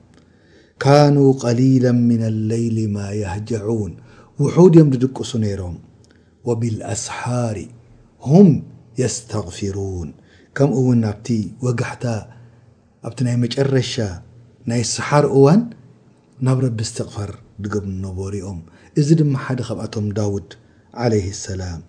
[0.84, 3.92] ካኑ ቀሊላ ምና ልለይሊ ማ ያህጃዑን
[4.44, 5.76] ውሑድ እዮም ድድቅሱ ነይሮም
[6.50, 7.58] وብالأسሓር
[8.30, 8.48] هم
[9.02, 10.10] يስتغፍرون
[10.58, 12.06] ከምኡውን ቲ وግحታ
[13.10, 13.94] ኣቲ ናይ مጨረሻ
[14.72, 15.62] ናይ سሓር እዋን
[16.46, 17.32] ናብ ረቢ اስتغፈር
[18.04, 18.60] ن بርኦም
[19.00, 20.50] እዚ ድማ ደ ካብኣቶም ዳوድ
[21.04, 21.82] عليه السላم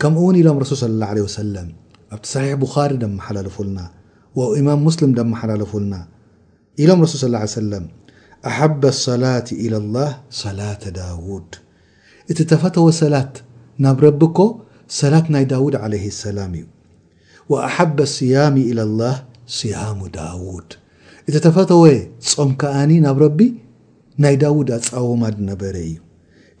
[0.00, 1.38] ከምኡ ውን ሎም س صى الله عليه وس
[2.14, 2.92] ኣቲ صح بخሪ
[3.26, 3.78] ሓላለፉና
[4.60, 5.94] امም مسلም ሓላለፉና
[6.88, 7.58] ሎም س صلى ه عيه س
[8.50, 10.10] ኣحب الصላة إلى الله
[10.42, 11.50] صላة ዳوድ
[12.30, 13.34] እቲ ተፈተወ ሰት
[13.84, 14.38] ናብ ረቢኮ
[15.00, 16.64] ሰላት ናይ ዳوድ عله لሰላም እዩ
[17.50, 19.14] وኣحب صያሚ إلى لላه
[19.58, 20.68] صያሙ ዳوድ
[21.28, 21.84] እተ ተፈተወ
[22.30, 23.38] ጾም ከዓኒ ናብ ረቢ
[24.22, 25.96] ናይ ዳوድ ኣፃወማ ነበረ እዩ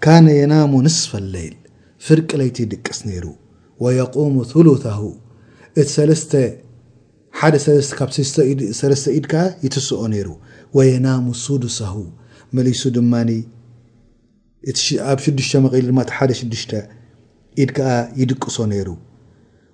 [0.04, 1.56] ካነ የናሙ ንስፈ ሌይል
[2.06, 3.26] ፍርቅ ለይቲ ይድቀስ ይሩ
[3.84, 4.84] وየقሙ ثሉث
[6.46, 6.46] እ
[8.44, 8.60] 1 ኢድ
[9.64, 10.28] ይትስኦ ይሩ
[10.76, 11.78] وየናሙ ሱዱሰ
[12.66, 13.12] ሊሱ ድማ
[15.12, 16.82] ኣብ 6ሉ16
[17.56, 18.96] ك يدقص نر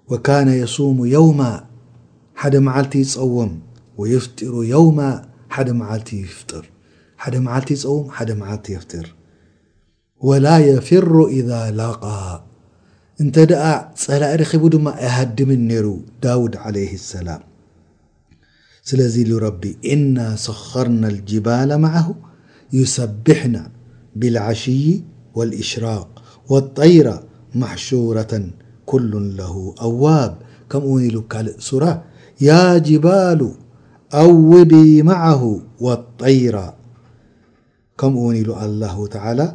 [0.09, 1.61] وكان يصوم يوم
[2.35, 3.61] حد معلت يوم
[3.97, 5.23] ويفطر وم م
[5.57, 7.45] م
[8.41, 9.15] م يفطر
[10.21, 12.45] ولا يفر إذا لقى
[13.21, 17.41] أنت ل رب يهدم نر ዳاود عليه السلام
[18.83, 22.15] سل لرب إن سخرنا الجبال معه
[22.73, 23.71] يسبحنا
[24.17, 25.03] بالعشي
[25.35, 27.21] والإشراق والطير
[27.57, 28.33] محشورة
[28.87, 30.33] كل له أواب
[30.71, 31.33] كمن ل لق
[31.69, 31.92] صرى
[32.49, 33.40] يا جبال
[34.14, 35.42] أوبي معه
[35.85, 36.57] والطير
[37.99, 39.47] كمون ل الله تعالى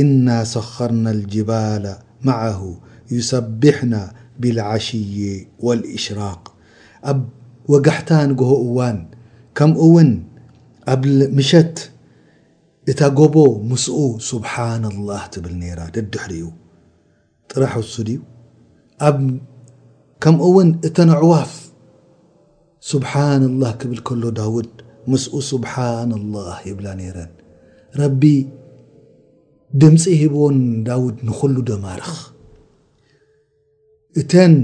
[0.00, 1.84] إنا سخرنا الجبال
[2.28, 2.60] معه
[3.16, 4.02] يسبحنا
[4.40, 5.18] بالعشي
[5.64, 6.42] والاشراق
[7.70, 8.98] وجحتان جه ون
[9.58, 10.10] كمون
[11.38, 11.76] مشت
[13.00, 13.36] ت جب
[13.72, 13.98] مسق
[14.32, 15.86] سبحان الله تبل نرا
[16.30, 16.42] ري
[17.52, 18.18] ጥራሕ ውሱድ እዩ
[19.08, 19.16] ኣብ
[20.24, 21.52] ከምኡ እውን እተን ኣዕዋፍ
[22.90, 24.70] ስብሓን ላህ ክብል ከሎ ዳውድ
[25.12, 27.30] ምስኡ ስብሓንኣላህ ይብላ ነይረን
[28.00, 28.22] ረቢ
[29.82, 30.58] ድምፂ ሂቦዎን
[30.88, 32.10] ዳውድ ንኩሉ ደማርኽ
[34.22, 34.54] እተን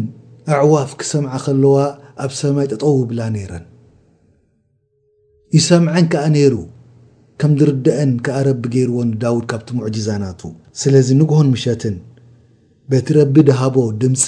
[0.58, 1.76] ኣዕዋፍ ክሰምዓ ከለዋ
[2.24, 3.66] ኣብ ሰማይ ጠጠው ይብላ ነይረን
[5.56, 6.54] ይሰምዐን ከዓ ነይሩ
[7.40, 10.40] ከም ዝርድአን ከዓ ረቢ ገይርዎን ዳውድ ካብቲ ሙዕጅዛናቱ
[10.82, 11.96] ስለዚ ንግሆን ምሸትን
[12.92, 14.24] በቲ ረቢድሃቦ ድምፂ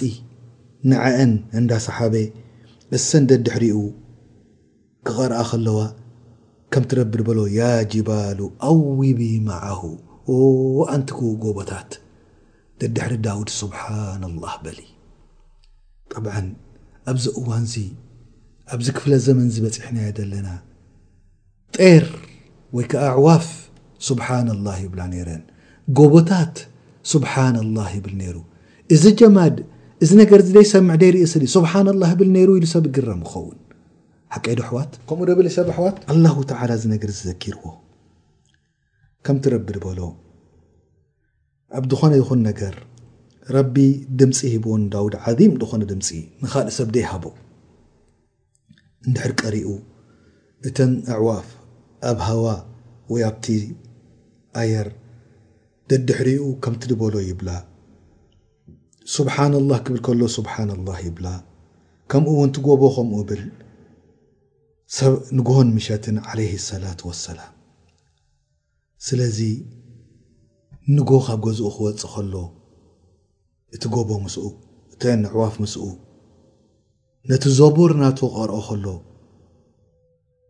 [0.90, 2.14] ንዓአን እንዳ ሰሓበ
[2.96, 3.80] እሰን ደድሕሪኡ
[5.06, 5.78] ክቐርአ ከለዋ
[6.74, 9.82] ከም ትረቢ ድበሎ ያ ጅባሉ ኣዊቢ ማዓሁ
[10.94, 11.90] ኣንቲኩ ጎቦታት
[12.80, 14.80] ደድሕሪ ዳውድ ስብሓን ላህ በሊ
[16.14, 16.34] ጠብዓ
[17.12, 17.74] ኣብዚ እዋንእዚ
[18.76, 20.48] ኣብዚ ክፍለ ዘመንዚ በፂሕናየ ዘለና
[21.76, 22.04] ጤር
[22.78, 23.46] ወይ ከኣዕዋፍ
[24.08, 25.44] ስብሓን ላ ይብላ ነረን
[26.00, 26.56] ጎቦታት
[27.12, 28.36] ስብሓና ላه ይብል ይሩ
[28.94, 29.56] እዚ ጀማድ
[30.04, 33.58] እዚ ነገር ደይሰምዕ ደይርኦ ስሊ ስብሓን ላ ብል ነሩ ኢሉ ሰብ ግረም ክኸውን
[34.34, 35.96] ሓቀዶ ኣሕዋት ከምኡ ደብል ሰብ ኣሕዋት
[36.60, 37.62] ኣላ እዚ ነገር ዝዘኪርዎ
[39.26, 40.00] ከምቲ ረቢ ዝበሎ
[41.78, 42.74] ኣብ ዝኾነ ይኹን ነገር
[43.56, 43.76] ረቢ
[44.20, 46.08] ድምፂ ሂቦን ዳውድ ዓም ዝኾነ ድምፂ
[46.42, 47.24] ንኻልእ ሰብ ደይሃቦ
[49.08, 49.68] ንድሕር ቀሪኡ
[50.68, 51.46] እተን ኣዕዋፍ
[52.10, 52.44] ኣብ ሃዋ
[53.12, 53.46] ወ ኣብቲ
[54.62, 54.88] ኣየር
[55.90, 57.48] ደድሕሪኡ ከምቲ ድበሎ ይብላ
[59.14, 61.26] ስብሓን ላህ ክብል ከሎ ስብሓን ላህ ይብላ
[62.12, 63.42] ከምኡ እውን እቲጎቦ ከምኡ ብል
[64.96, 67.52] ሰብ ንጎሆን ምሸትን ዓለህ ሰላት ወሰላም
[69.06, 69.38] ስለዚ
[70.96, 72.34] ንጎ ካብ ገዝኡ ክወፅእ ኸሎ
[73.74, 74.44] እቲ ጎቦ ምስኡ
[74.92, 75.84] እተ ንዕዋፍ ምስኡ
[77.28, 78.86] ነቲ ዞቦርናቱ ቐርኦ ኸሎ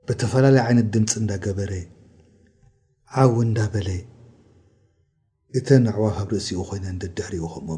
[0.09, 1.73] ብተፈላለየ ዓይነት ድምፂ እንዳገበረ
[3.21, 3.89] ዓው እንዳበለ
[5.57, 7.69] እተ عዋف ብ رأسኡ ኮይن ድሪኡ م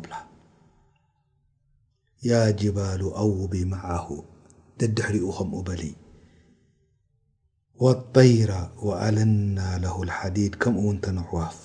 [2.31, 4.09] يا جبال أوب معه
[4.79, 5.83] دድሕሪኡ ከم بل
[7.83, 8.51] والطير
[8.87, 11.57] وقለن له الحديد ከمኡ ተنعዋፍ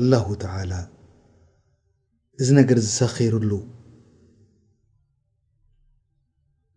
[0.00, 0.80] الله تعلى
[2.40, 3.52] እዚ ነ ዝሰخርሉ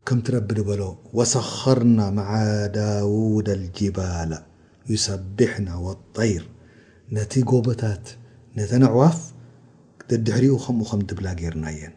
[0.08, 0.82] ከምتረب ሎ
[1.18, 2.30] وሰخርና مع
[2.80, 4.32] ዳود الجبال
[4.92, 6.44] يسبحن والطير
[7.16, 8.06] ነቲ ጎቦታት
[8.58, 9.18] ነተ ነዕዋፍ
[10.28, 11.94] ድሕሪኡ ከምኡ ከም ትብላ ጌርና እየን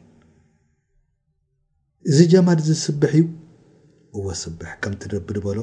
[2.10, 3.24] እዚ ጀማድ እዚ ስብሕ እዩ
[4.16, 5.58] እዎ ስብሕ ከምት ርብድበሎ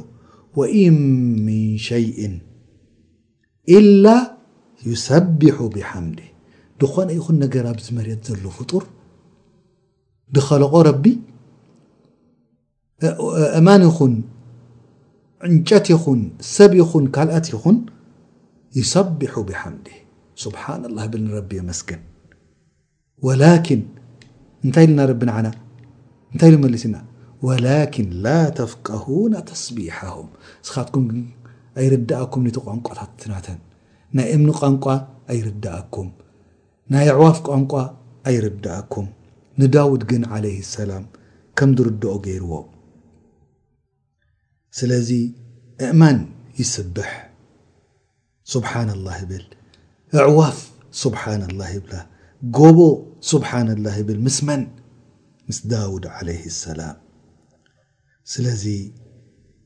[0.57, 0.97] ወእን
[1.45, 2.17] ምን ሸይእ
[3.77, 4.05] ኢላ
[4.89, 6.19] ዩሰቢሑ ብሓምድ
[6.81, 8.83] ድኾነ ይኹን ነገር ኣብዝመሬት ዘሎ ፍጡር
[10.35, 11.05] ብኸለቆ ረቢ
[13.59, 14.13] እማን ይኹን
[15.47, 16.21] ዕንጨት ይኹን
[16.55, 17.77] ሰብ ይኹን ካልኣት ይኹን
[18.79, 19.91] ይሰቢ ብሓምድህ
[20.43, 22.01] ስብሓን ላ ብል ንረቢ የመስገን
[23.41, 23.47] ላ
[24.65, 25.31] እንታይ ልና ቢና
[26.31, 26.97] እንታይ ሉ መልስ ና
[27.65, 30.27] ላኪን ላ ተፍቃና ተስቢሓም
[30.61, 31.05] ንስኻትኩም
[31.81, 33.59] ኣይርዳኣኩም ተ ቋንቋታት ትናተን
[34.17, 34.85] ናይ እምኒ ቋንቋ
[35.33, 36.09] ኣይርዳኣኩም
[36.95, 37.73] ናይ ኣዕዋፍ ቋንቋ
[38.31, 39.07] ኣይርዳአኩም
[39.61, 41.05] ንዳውድ ግን ለይ ሰላም
[41.59, 42.53] ከም ዝርድኦ ገይርዎ
[44.79, 45.11] ስለዚ
[45.85, 46.19] እእማን
[46.61, 46.95] ይስብ
[48.47, 49.31] سبحان الله ب
[50.17, 51.89] عوف سبحان الله ب
[53.31, 54.67] سبحان الله م م
[55.73, 56.95] اود عليه السلام
[58.39, 58.47] ل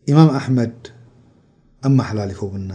[0.09, 0.73] إمام أحمد
[1.85, 2.69] أمللفبن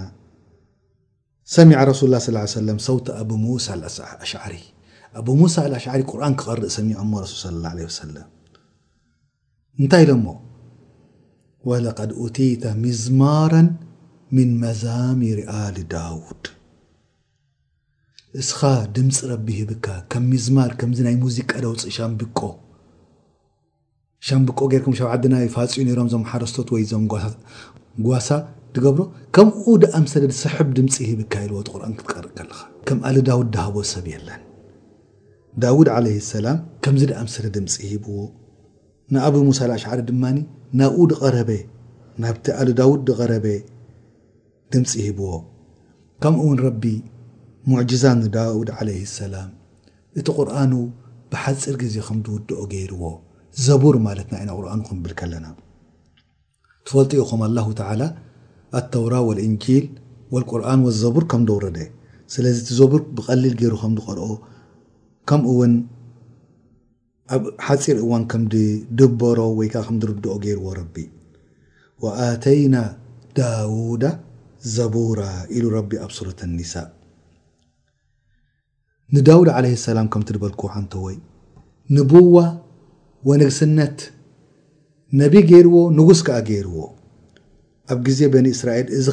[1.44, 4.54] سمع رسل الله صلىاله عليه وسلم صوت أبو موسى الأعر
[5.26, 8.26] بو موسى الأشعر رآن قرق سمع رسول صلى الله عليه وسلم
[9.80, 9.94] نت
[11.70, 13.62] ولقد أتيت ممارا
[14.37, 16.44] መዛሚር ኣል ዳውድ
[18.42, 18.60] እስኻ
[18.94, 22.38] ድምፂ ረቢ ሂብካ ከም ምዝማር ከምዚ ናይ ሙዚቃ ደውፅእ ሻምቢቆ
[24.28, 27.04] ሻምቢቆ ጌርከም ሸብዓዲ ናይ ፋፂኡ ነሮም ዞም ሓረስቶት ወይዞም
[28.06, 28.28] ጓሳ
[28.76, 29.02] ድገብሮ
[29.34, 32.58] ከምኡ ደኣምሰለ ዝስሕብ ድምፂ ሂብካ ኢልዎት ቁርን ክትቀርእ ከለካ
[32.88, 34.42] ከም ኣሊ ዳውድ ድሃቦ ሰብ የለን
[35.64, 38.16] ዳውድ ለይ ሰላም ከምዚ ድኣምሰለ ድምፂ ሂብዎ
[39.14, 40.24] ንኣብ ሙሳ ኣሽዕሪ ድማ
[40.80, 41.50] ናብኡ ድረበ
[42.22, 43.44] ናብቲ ኣሊ ዳውድ ዝቀረበ
[44.72, 45.20] ድም ሂዎ
[46.22, 46.85] ከምኡውን ረቢ
[47.70, 49.50] ሙጅዛ ንዳውድ ለይ ሰላም
[50.18, 50.72] እቲ ቁርኑ
[51.33, 53.05] ብሓፂር ግዜ ከም ድውድኦ ገይርዎ
[53.66, 55.46] ዘቡር ማለት ዓይ ቁርኑ ክንብል ከለና
[56.87, 58.03] ተፈልጥኡ ኹም ኣላ ተላ
[58.79, 59.85] ኣተውራ ወልእንጂል
[60.50, 61.79] ቁርን ዘቡር ከም ደውረደ
[62.35, 64.27] ስለዚ እቲ ዘቡር ብቀሊል ገይሩ ከም ዝቆርኦ
[65.29, 65.72] ከምውን
[67.35, 70.96] ኣብ ሓፂር እዋን ከምድበሮ ወይዓ ከምዝርድኦ ገይርዎ ረቢ
[72.29, 72.77] ኣተይና
[73.38, 74.05] ዳውዳ
[74.72, 75.18] ዳድ
[79.55, 80.55] ع لላም ከምበል
[81.07, 81.16] ወይ
[83.29, 83.98] وንግስነት
[85.20, 86.77] ነቢ ገይርዎ ንጉስ ከዓ ገርዎ
[87.92, 89.07] ኣብ ዜ በ ስራኤል እዚ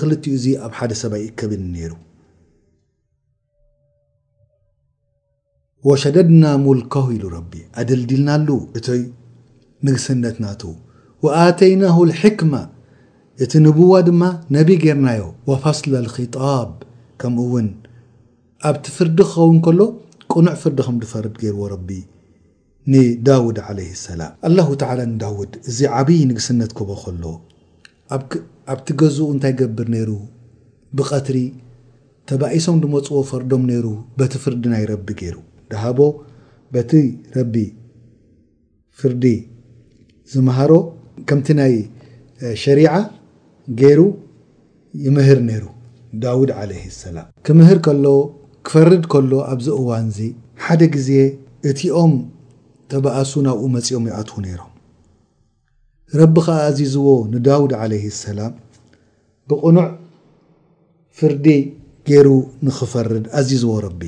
[0.63, 1.93] ኡ ኣብ ደ ሰብይ ከብኒ ሩ
[6.03, 7.23] ሸደድና ሙልከ ሉ
[7.81, 8.47] አድልዲልናሉ
[8.79, 9.03] እቶይ
[9.85, 10.47] ንግስነት ና
[11.25, 12.53] وተይናه الሕክመ
[13.43, 14.23] እቲ ንቡዋ ድማ
[14.55, 16.71] ነቢ ጌርናዮ ዋፋስለ ልኪጣብ
[17.21, 17.67] ከምኡ እውን
[18.69, 19.79] ኣብቲ ፍርዲ ክኸውን ከሎ
[20.33, 21.89] ቁኑዕ ፍርዲ ከም ድፈርድ ገይርዎ ረቢ
[22.91, 27.23] ንዳውድ ዓለይ ሰላም ኣላሁ ተላ ንዳውድ እዚ ዓብዪ ንግስነት ከቦ ከሎ
[28.73, 30.11] ኣብቲ ገዝኡ እንታይ ገብር ነይሩ
[30.99, 31.39] ብቀትሪ
[32.31, 33.87] ተባኢሶም ንመፅዎ ፈርዶም ነይሩ
[34.19, 35.37] በቲ ፍርዲ ናይ ረቢ ገይሩ
[35.71, 35.99] ድሃቦ
[36.75, 36.91] በቲ
[37.37, 37.55] ረቢ
[38.99, 39.23] ፍርዲ
[40.33, 40.71] ዝምሃሮ
[41.29, 41.73] ከምቲ ናይ
[42.65, 42.91] ሸሪዓ
[43.79, 44.01] ገይሩ
[45.05, 45.63] ይምህር ነይሩ
[46.23, 48.07] ዳውድ ዓለይ ሰላም ክምህር ሎ
[48.67, 50.19] ክፈርድ ከሎ ኣብዚ እዋን እዚ
[50.63, 51.09] ሓደ ግዜ
[51.71, 52.13] እቲኦም
[52.91, 54.69] ተበኣሱ ናብኡ መፂኦም ይኣትሁ ነይሮም
[56.19, 58.53] ረቢ ከዓ ኣዚዝዎ ንዳውድ ዓለይህ ሰላም
[59.49, 59.87] ብቕኑዕ
[61.19, 61.45] ፍርዲ
[62.09, 62.27] ገይሩ
[62.65, 64.01] ንክፈርድ ኣዚዝዎ ረቢ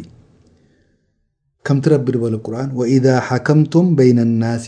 [1.67, 4.65] ከምቲ ረቢ ድበሎ ቁርን ወኢዳ ሓከምቱም በይን ኣናሲ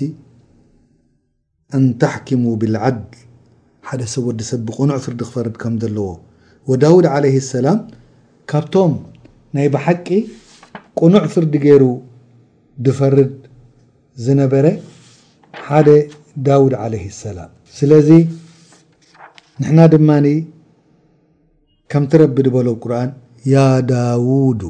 [1.78, 3.00] አንተሕኪሙ ብልዓግ
[3.88, 6.08] ሓ ሰብ ወዲሰብ ብቁኑع ፍርዲ ክፈርድ ከ ዘለዎ
[6.70, 7.80] وዳوድ عليه السላم
[8.50, 8.94] ካብቶም
[9.56, 10.08] ናይ ብحቂ
[11.02, 11.84] ቁኑዕ ፍርዲ ገይሩ
[13.00, 13.32] ፈርድ
[14.26, 14.66] ዝነበረ
[15.68, 15.88] ሓደ
[16.48, 18.10] ዳوድ عله السላم ስለዚ
[19.62, 20.10] نحና ድማ
[21.92, 23.10] ከምቲ ረቢ በሎ قርን
[23.54, 24.62] ያا ዳوድ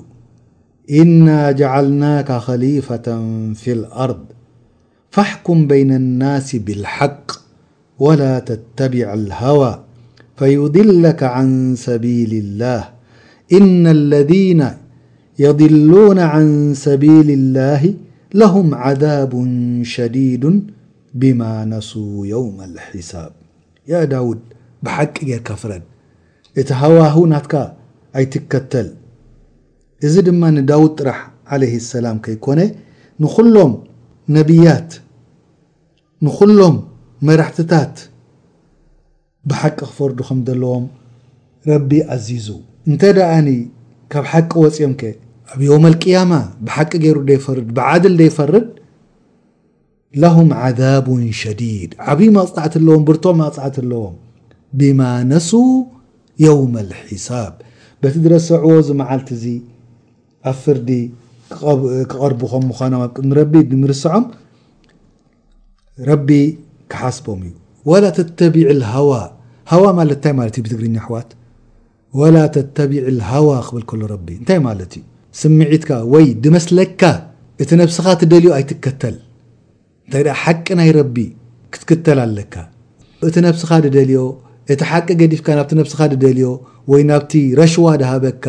[1.02, 1.28] إና
[1.60, 3.08] جعلናك خليفة
[3.62, 4.22] في الأርض
[5.16, 7.28] فحكም بين النس بالحق
[8.00, 9.84] ولا تتبع الهوى
[10.38, 12.82] فيضلك عن سبيل الله
[13.54, 14.72] إن الذين
[15.40, 17.94] يضلون عن سبيل الله
[18.34, 19.34] لهم عذاب
[19.84, 20.44] شديد
[21.14, 23.32] بما نسوا يوم الحساب
[23.88, 24.40] يا داود
[24.84, 25.82] بحቂ رك فرد
[26.60, 27.54] እቲ هوا ه نتك
[28.18, 28.88] ኣيتكتل
[30.14, 31.20] ዚ دم نداود ጥرح
[31.52, 32.60] عليه السلام يكن
[33.24, 33.72] نخلم
[34.38, 34.92] نبيت
[36.26, 36.76] نلم
[37.28, 37.96] መራሕትታት
[39.50, 40.86] ብሓቂ ክፈርዱ ከም ዘለዎም
[41.72, 42.48] ረቢ ኣዚዙ
[42.90, 43.50] እንተ ደኣኒ
[44.14, 44.94] ካብ ሓቂ ወፂኦም
[45.52, 46.32] ኣብ ዮውም الቅያማ
[46.68, 48.68] ብሓቂ ገይሩ ይፈርድ ብዓድል ይፈርድ
[50.24, 51.08] ለهም عذቡ
[51.44, 54.16] ሸዲድ ዓብዪ ኣቕፅዕት ኣለዎም ብርቶም ኣቕፅዕት ኣለዎም
[54.80, 55.02] ብማ
[55.32, 55.50] ነሱ
[56.44, 57.52] የውም اልሒሳብ
[58.02, 59.46] በቲ ዝረሰዕዎ ዝ መዓልቲ እዚ
[60.52, 60.90] ኣብ ፍርዲ
[62.12, 64.24] ክቐርቡ ከም ምዃኖም ኣ ንረቢ ንምርስዖም
[66.12, 66.30] ረቢ
[66.94, 67.50] ብትኛ
[68.94, 69.12] ሕዋ
[70.66, 70.76] ቢ
[73.96, 75.04] ብል ይ ዩ
[75.40, 77.02] ስምዒትካ ወይ ድመስለካ
[77.62, 79.16] እቲ ስኻ ደልዮ ኣይትከተል
[80.08, 80.24] እታይ
[80.66, 81.26] ቂ ናይ ቢ
[81.74, 82.54] ክትክተል ኣለካ
[83.28, 83.72] እቲ ስኻ
[84.14, 84.20] ዮ
[84.74, 85.66] እቲ ቂ ዲፍካ ና
[85.98, 86.00] ኻ
[87.10, 88.46] ናብቲ ረሽዋ ሃበካ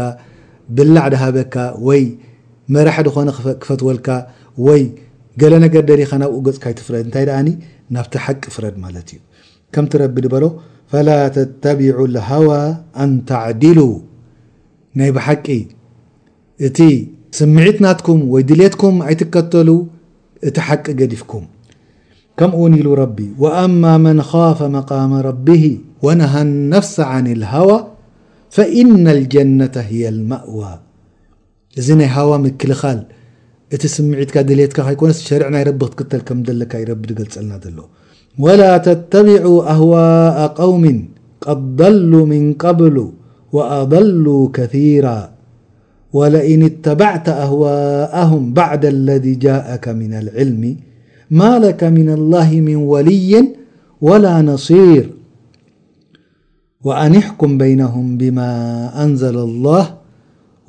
[0.76, 1.56] ብላዕ ሃበካ
[1.88, 2.04] ወይ
[2.74, 3.28] መራሕ ኮነ
[3.62, 4.08] ክፈትወልካ
[4.68, 4.82] ወይ
[5.42, 7.14] ገለነገር ደሊኻ ናብኡ ፅካ ይትፍረታ
[8.12, 8.74] ت حቂ فرድ
[9.74, 10.44] كمت ب ل
[10.92, 12.64] فلا تتبع الهوى
[13.02, 13.94] أن تعدلوا
[15.08, 15.46] ይ بحቂ
[16.66, 16.78] እቲ
[17.40, 19.68] سمعتናتكم وي دليتكم يتكتل
[20.48, 21.42] እቲ حق قدفكم
[22.38, 25.64] كمن ل رب وأما من خاف مقام ربه
[26.04, 27.78] ونهى النفس عن الهوى
[28.56, 30.72] فإن الجنة هي المأوى
[31.78, 32.96] እዚ ني هوا مكلل
[33.74, 37.78] ت سمعتك دلت يكن شرعنايرب تقتل كم لك يرب للنا ل
[38.44, 40.84] ولا تتبعوا أهواء قوم
[41.44, 42.96] قد ضلوا من قبل
[43.56, 45.18] وأضلوا كثيرا
[46.18, 50.62] ولئن اتبعت أهواءهم بعد الذي جاءك من العلم
[51.40, 53.32] ما لك من الله من ولي
[54.06, 55.04] ولا نصير
[56.86, 58.50] وأن احكم بينهم بما
[59.04, 59.84] أنزل الله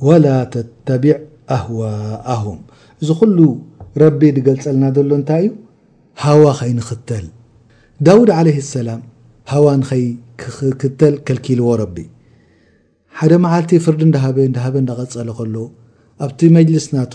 [0.08, 1.16] ولا تتبع
[1.58, 2.60] أهواءهم
[3.02, 3.40] እዚ ኩሉ
[4.02, 5.54] ረቢ ዝገልፀልና ዘሎ እንታይ እዩ
[6.24, 7.26] ሃዋ ኸይንኽተል
[8.06, 9.02] ዳውድ ዓለይ ሰላም
[9.52, 10.06] ሃዋ ንኸይ
[10.42, 11.98] ክክክተል ከልኪልዎ ረቢ
[13.18, 15.56] ሓደ መዓልቲ ፍርዲ እንዳሃበ እዳሃበ እዳቀፀለ ከሎ
[16.26, 17.14] ኣብቲ መጅልስ ናቱ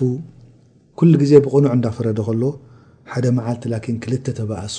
[1.00, 2.42] ኩሉ ግዜ ብቕኑዕ እንዳፈረደ ከሎ
[3.12, 4.78] ሓደ መዓልቲ ላኪን ክልተ ተባኣሱ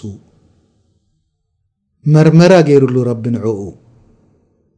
[2.14, 3.60] መርመራ ገይሩሉ ረቢ ንዕኡ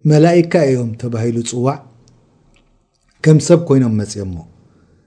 [0.10, 1.78] መላይካ እዮም ተባሂሉ ፅዋዕ
[3.26, 4.34] ከም ሰብ ኮይኖም መፅእሞ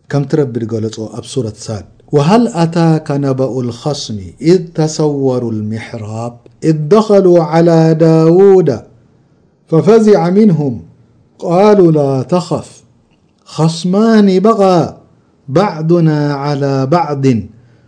[0.08, 1.70] كمترب ل ب سورة س
[2.16, 8.80] وهل أتاك نبأ الخصم إذ تصوروا المحراب إذ دخلوا على داود
[9.66, 10.82] ففزع منهم
[11.38, 12.82] قالوا لا تخف
[13.44, 14.96] خصمان بغى
[15.48, 17.24] بعضنا على بعض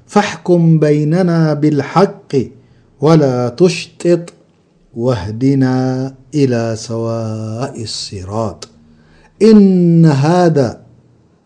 [0.06, 2.32] فاحكم بيننا بالحق
[3.00, 4.24] ولا تشطط
[4.96, 5.74] واهدنا
[6.34, 8.68] إلى سواء الصراط
[9.42, 10.80] إن هذا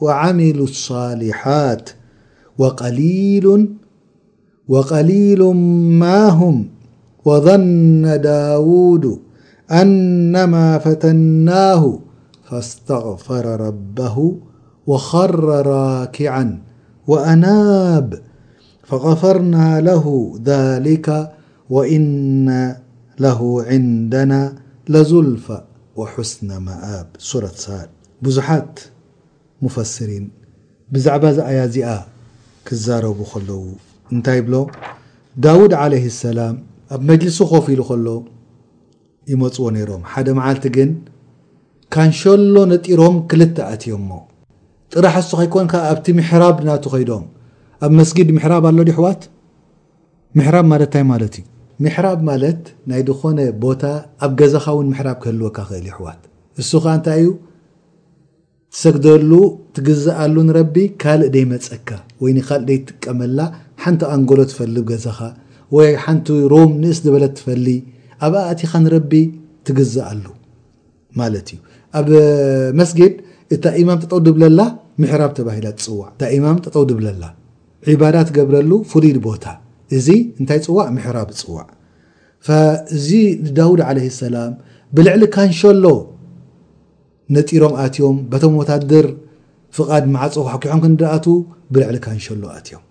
[0.00, 1.90] وعملوا الصالحات
[4.68, 5.44] وقليل
[6.00, 6.66] ما هم
[7.24, 9.20] وظن داود
[9.70, 11.98] أنما فتناه
[12.50, 14.36] فاستغفر ربه
[14.86, 16.58] وخر راكعا
[17.06, 18.18] وأناب
[18.84, 21.32] فغفرنا له ذلك
[21.70, 22.74] وإن
[23.20, 24.52] له عندنا
[24.88, 25.52] لزلف
[25.96, 27.86] وحسن مآبسورة
[28.22, 28.78] ابزات
[29.64, 30.24] ሙፈስን
[30.94, 31.88] ብዛዕባ ዚ ኣያ እዚኣ
[32.66, 33.60] ክዛረቡ ከለው
[34.14, 34.56] እንታይ ብሎ
[35.44, 36.56] ዳውድ ዓለይ ሰላም
[36.94, 38.08] ኣብ መጅልሱ ኮፍ ኢሉ ከሎ
[39.32, 40.90] ይመፅዎ ነይሮም ሓደ መዓልቲ ግን
[41.94, 44.10] ካንሸሎ ነጢሮም ክልተ ኣትዮምሞ
[44.94, 47.24] ጥራሕ እሱ ከይኮንከ ኣብቲ ምሕራብ ድናቱ ኮይዶም
[47.86, 49.22] ኣብ መስጊድ ምሕራብ ኣሎ ዲ ኣሕዋት
[50.38, 51.44] ምሕራብ ማለት እንታይ ማለት እዩ
[51.84, 53.82] ምሕራብ ማለት ናይ ድኮነ ቦታ
[54.26, 57.26] ኣብ ገዛኻ ውን ምሕራብ ክህልወካ ክእል ዩ ኣሕዋትእሱ እታይዩ
[58.80, 59.30] ሰግደሉ
[59.76, 61.88] ትግዝኣሉ ንረቢ ካልእ ደይመፀካ
[62.22, 63.38] ወይ ካእ ደይ ትጥቀመላ
[63.82, 65.18] ሓንቲ ኣንጎሎ ትፈል ገዛኻ
[65.76, 67.66] ወይ ሓንቲ ሮም ንእስ ዝበለ ትፈሊ
[68.26, 69.12] ኣብኣ እቲኻ ንረቢ
[69.66, 70.24] ትግዝኣሉ
[71.20, 71.58] ማለት እዩ
[71.98, 72.08] ኣብ
[72.80, 73.14] መስጊድ
[73.54, 74.60] እታ ማም ተጠው ድብለላ
[75.12, 75.50] ሕራ ተላ
[75.86, 76.06] ፅዋዕ
[76.44, 77.24] ማም ተጠውብለላ
[77.90, 79.44] ዒባዳ ገብረሉ ፍሉይ ቦታ
[79.98, 80.08] እዚ
[80.40, 81.64] እንታይ ፅዋዕ ምሕራብ ፅዋዕ
[82.96, 83.06] እዚ
[83.58, 84.52] ዳውድ ለ ሰላም
[84.96, 85.84] ብልዕሊ ካንሾሎ
[87.34, 89.06] ነጢሮም ኣትዮም በተም ወታድር
[89.76, 91.26] ፍቓድ ማዓፀሓኪሖም ክንረኣቱ
[91.74, 92.84] ብልዕሊ ካንሸሉ ኣትዮም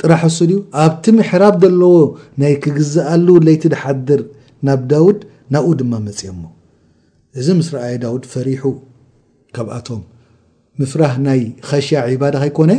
[0.00, 1.94] ጥራሕ ሱድዩ ኣብቲ ምሕራብ ዘለዎ
[2.42, 4.20] ናይ ክግዝኣሉ ዘይቲ ዝሓድር
[4.68, 5.18] ናብ ዳውድ
[5.54, 6.42] ናብኡ ድማ መፅእእሞ
[7.40, 8.64] እዚ ምስ ረኣየ ዳውድ ፈሪሑ
[9.56, 10.02] ካብኣቶም
[10.80, 12.72] ምፍራህ ናይ ኸሽያ ዒባዳ ከይኮነ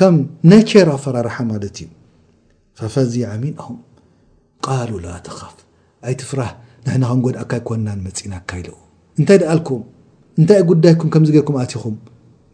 [0.00, 0.14] ከም
[0.50, 1.88] ነቼር ኣፈራርሓ ማለት እዩ
[2.80, 3.78] ፈፈዚ ዓሚንኹም
[4.66, 5.56] ቃሉ ላ ተኻፍ
[6.08, 6.52] ኣይቲ ፍራህ
[6.88, 8.76] ናናከንጎድእካ ይኮናን መፂና ካ ይለው
[9.20, 9.80] እንታይ ድኣልኩም
[10.40, 11.96] እንታይ ጉዳይኩም ከምዚ ገርኩም ኣትኹም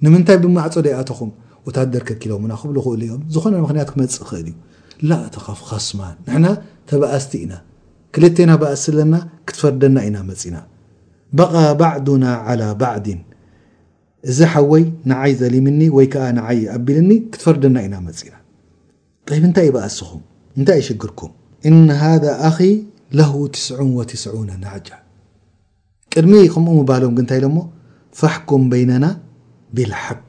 [0.05, 1.31] ንምንታይ ብማዕፆ ደይኣቶኹም
[1.66, 4.57] ወታደር ከኪለሙና ክብሉ ክእሉ ዮም ዝኾነ ምክንያት ክመፅእ ኽእል እዩ
[5.11, 6.46] ላ ተኻፍ ኻስማ ንሕና
[6.90, 7.55] ተባኣስቲ ኢና
[8.14, 9.14] ክልተና በኣ ኣለና
[9.48, 10.59] ክትፈርደና ኢና መፅ ኢና
[11.38, 12.24] በቃ ባዕዱና
[12.61, 13.07] ላ ባዕድ
[14.31, 18.37] እዚ ሓወይ ንዓይ ዘሊምኒ ወይ ከዓ ንዓይ ኣቢልኒ ክትፈርደና ኢና መፅ ኢና
[19.29, 20.22] ብ እንታይ ይበኣስኹም
[20.59, 21.33] እንታይ ይሽግርኩም
[21.70, 22.07] እነ ሃ
[22.50, 22.59] ኣኺ
[23.18, 23.22] ለ
[23.57, 24.88] ትስዑ ወትስዑነ ናዕጃ
[26.18, 27.61] ቅድሚ ከምኡ ባህሎም ግ ንታይ ኢሎ ሞ
[28.18, 29.07] ፋሕኩም በይነና
[29.76, 30.22] ብلሓቅ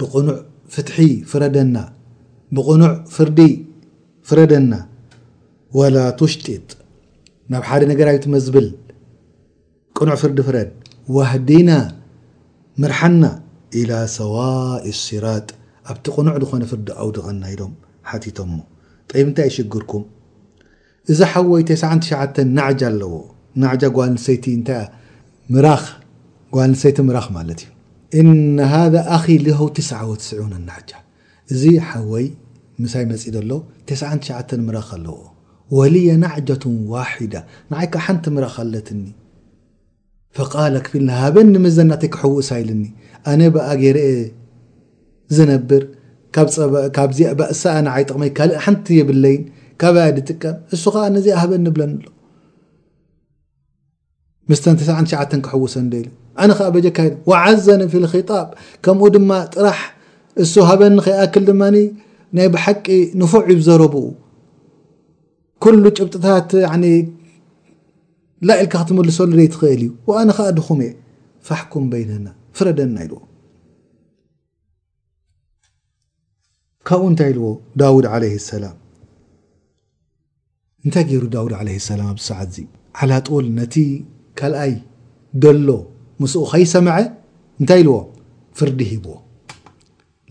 [0.00, 0.36] ብቕኑዕ
[0.74, 0.88] ፍት
[1.30, 1.76] ፍና
[2.56, 3.38] ብቕኑዕ ፍርዲ
[4.28, 4.72] ፍረደና
[5.78, 6.66] ወላ ትሽጢጥ
[7.52, 8.68] ናብ ሓደ ነገራዊት መዝብል
[9.96, 10.70] ቅኑዕ ፍርዲ ፍረድ
[11.16, 11.70] ዋህዲና
[12.82, 13.22] ምርሓና
[13.80, 15.48] إላ ሰዋኢ ሲራጥ
[15.92, 17.72] ኣብቲ ቕኑዕ ዝኾነ ፍርዲ ኣውድቐና ኢሎም
[18.10, 18.58] ሓቲቶምሞ
[19.24, 20.04] እንታይ ሽግርኩም
[21.12, 23.12] እዚ ሓወይ 99 ናዕጃ ኣለዎ
[23.62, 24.84] ናዕጃ ጓልሰይቲ እታይ
[25.54, 25.82] ምራኽ
[26.54, 27.60] ጓልንሰይቲ ምራኽ ማለት
[28.20, 28.80] እዩ እነ ሃ
[29.16, 30.90] ኣኪ ሊሆው ትስ ወትስዑ ናዕጃ
[31.52, 32.26] እዚ ሓወይ
[32.82, 33.50] ምሳይ መፅኢ ዘሎ
[33.90, 35.16] 99ዓ ምራኽ ኣለው
[35.76, 37.34] ወልየ ናዕጃቱን ዋሕዳ
[37.72, 39.02] ንዓይ ከዓ ሓንቲ ምራኽ ኣለትኒ
[40.38, 42.82] ፈቃልክፊልና ሃበኒ ምዘናተይ ክሕውእ ሳይልኒ
[43.32, 44.04] ኣነ ብኣገይርአ
[45.38, 45.82] ዝነብር
[47.56, 49.42] እሳኣ ንዓይ ጥቕመይ ካልእ ሓንቲ የብለይን
[49.82, 52.06] ካበይ ድጥቀም እሱ ኸዓ ነዚኣ ሃበኒ ብለኒኣሎ
[54.50, 54.60] ምስ
[55.46, 55.78] ክውሰ
[56.98, 57.08] ካ
[57.66, 57.94] ዘ ف
[58.84, 59.80] ከምኡ ድማ ጥራሕ
[60.42, 61.62] እሱ ሃበ ክأክል ድማ
[62.36, 62.84] ናይ ብሓቂ
[63.20, 64.04] ንفዕ ዘረብኡ
[65.84, 66.50] ل ጭብጥታት
[68.48, 70.90] ላኢልካ ክትልሰሉ ትኽእል እዩ ኣነ ድኹም እየ
[71.48, 72.26] ፋኩም ይና
[72.58, 73.18] ፍረደና ዎ
[76.90, 77.50] ካብኡ እታይ ዎ
[77.82, 78.66] ዳድ ላ
[80.88, 82.40] እታይ ዳድ ላ ኣ ሰዓ
[83.46, 83.50] ል
[84.38, 84.72] ካኣይ
[85.44, 85.68] ደሎ
[86.22, 86.96] ምስኡ ከይሰምዐ
[87.60, 87.96] እንታይ ኢልዎ
[88.58, 89.12] ፍርዲ ሂብዎ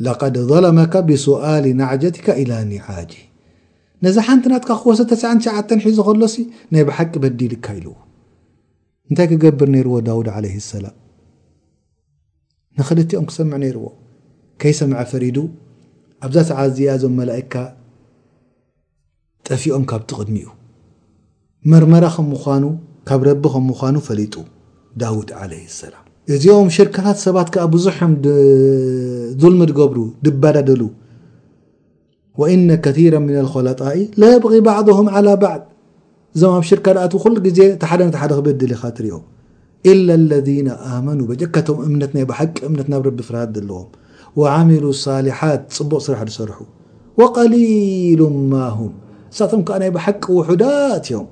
[0.06, 3.12] ላድ ظለመካ ብስኣል ናዕጀቲካ ኢላ ኒዓጂ
[4.06, 6.36] ነዚ ሓንቲናትካ ክወሰተስዓን ሸዓተ ሒ ዝኸሎሲ
[6.74, 7.94] ናይ ብሓቂ በዲልካ ኢልዎ
[9.10, 10.96] እንታይ ክገብር ነርዎ ዳውድ ለይ ሰላም
[12.80, 13.86] ንኽልቲኦም ክሰምዕ ነይርዎ
[14.62, 15.38] ከይሰምዐ ፈሪዱ
[16.26, 17.54] ኣብዛ ሰዓ ዝያዞም መላእካ
[19.48, 20.48] ጠፊኦም ካብቲቕድሚ እዩ
[21.72, 22.64] መርመራ ከም ምኳኑ
[23.10, 24.36] ካብ ረቢ ከም ምኑ ፈሊጡ
[25.02, 26.04] ዳድ عله سላም
[26.36, 28.12] እዚኦም ሽርካታት ሰባት ዓ ብዙም
[29.44, 30.82] ظልሚ ገብሩ ድበዳደሉ
[32.40, 35.62] وእن كثራ ምن الኮለጣኢ ለبغ ባዕضهም على بعض
[36.36, 39.18] እዞም ኣብ ሽርካ ኣት ሉ ግዜ ቲ ሓደ ደ ክበድል ኻ ትሪኦ
[39.92, 43.90] إل ለذن ኣመኑ ጀካቶም እምነት ናይ ባሓቂ እምነት ናብ ረቢ ፍርሃት ለዎም
[44.42, 46.60] ول صሊሓት ፅቡቅ ስራሕ ዝሰርሑ
[47.20, 48.20] وقሊሉ
[48.52, 48.82] ማ ه
[49.38, 51.26] ሳቶም ዓ ናይ ባሓቂ ውዳት እዮም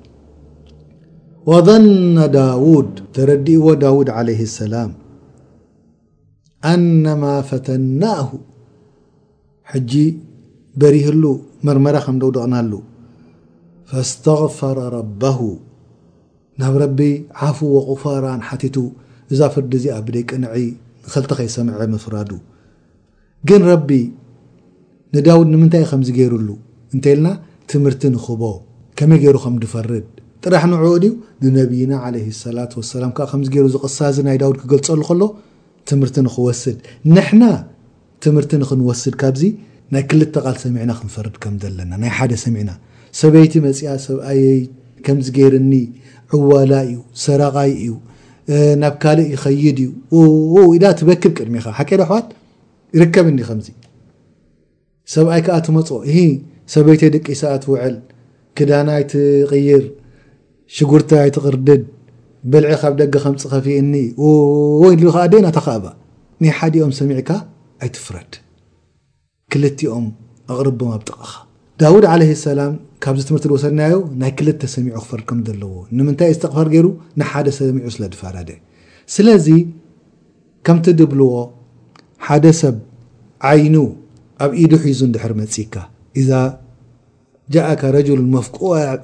[1.50, 4.90] وظነ ዳውድ ተረዲእዎ ዳውድ ዓለይ ሰላም
[6.70, 8.28] ኣነማ ፈተናሁ
[9.72, 9.92] ሕጂ
[10.80, 11.24] በሪህሉ
[11.66, 12.72] መርመር ከም ደው ደቕናሉ
[13.90, 15.38] ፈስተغፈረ ረባሁ
[16.60, 16.98] ናብ ረቢ
[17.48, 18.76] ዓፉ ወغፋ ራኣን ሓቲቱ
[19.32, 20.52] እዛ ፍርዲ እዚ ኣብደቀ ንዒ
[21.06, 22.30] ንክልቲ ከይሰምዐ ምፍራዱ
[23.48, 23.90] ግን ረቢ
[25.16, 26.48] ንዳውድ ንምንታይ እ ከምዚ ገይሩሉ
[26.94, 27.28] እንተይ ኢልና
[27.70, 28.42] ትምህርቲ ንኽቦ
[28.98, 30.10] ከመይ ገይሩ ከም ድፈርድ
[30.48, 31.08] ጥራሕ ንዕድዩ
[31.44, 32.58] ንነብይና ለ ሰላ
[32.96, 35.22] ሰላም ከምዚ ገሩ ዝቕሳዚ ናይ ዳውድ ክገልፀሉ ከሎ
[35.90, 36.78] ትምህርቲ ንክወስድ
[37.14, 37.42] ንሕና
[38.24, 39.42] ትምህርቲ ንክንወስድ ካብዚ
[39.96, 42.70] ናይ ክልተ ቃል ሰሚዕና ክንፈርድ ከምዘለና ናይ ሓደ ሰሚዕና
[43.20, 44.60] ሰበይቲ መፅኣ ሰብኣይይ
[45.06, 45.72] ከምዚ ገይርኒ
[46.38, 47.92] ዕዋላ እዩ ሰራቃይ እዩ
[48.84, 49.78] ናብ ካልእ ይኸይድ
[50.20, 52.26] እዩ ኢዳ ትበክብ ቅድሚኻ ሓ ደ ኣሕዋት
[52.98, 53.68] ይርከብኒ ከምዚ
[55.16, 55.90] ሰብኣይ ዓ ትመፅ
[56.74, 57.96] ሰበይቲ ደቂ ሰዓት ውዕል
[58.58, 59.84] ክዳናይ ትቅይር
[60.74, 61.82] ሽጉርታ ይትቅርድድ
[62.52, 63.92] ብልዒ ካብ ደገ ከም ፀ ኸፊኒ
[64.82, 65.84] ወይ ድዓ ደና ተካእ
[66.42, 67.30] ናይ ሓዲኦም ሰሚዕካ
[67.84, 68.32] ኣይትፍረድ
[69.52, 70.06] ክልቲኦም
[70.52, 71.32] ኣቅርቦም ኣብጥቕኻ
[71.80, 76.86] ዳውድ ለ ሰላም ካብዚ ትምህርትወሰድናዮ ናይ ክልተ ሰሚዑ ክፍረድከም ዘለዎ ንምንታይ ዝተቕፈር ገይሩ
[77.20, 78.50] ንሓደ ሰሚዑ ስለ ድፈራደ
[79.14, 79.48] ስለዚ
[80.66, 81.30] ከምቲ ድብልዎ
[82.26, 82.76] ሓደ ሰብ
[83.50, 83.76] ዓይኑ
[84.44, 85.74] ኣብ ኢዱ ሒዙ ድሕር መፅካ
[86.28, 86.38] ዛ
[87.54, 88.22] ጃእካ ረሉን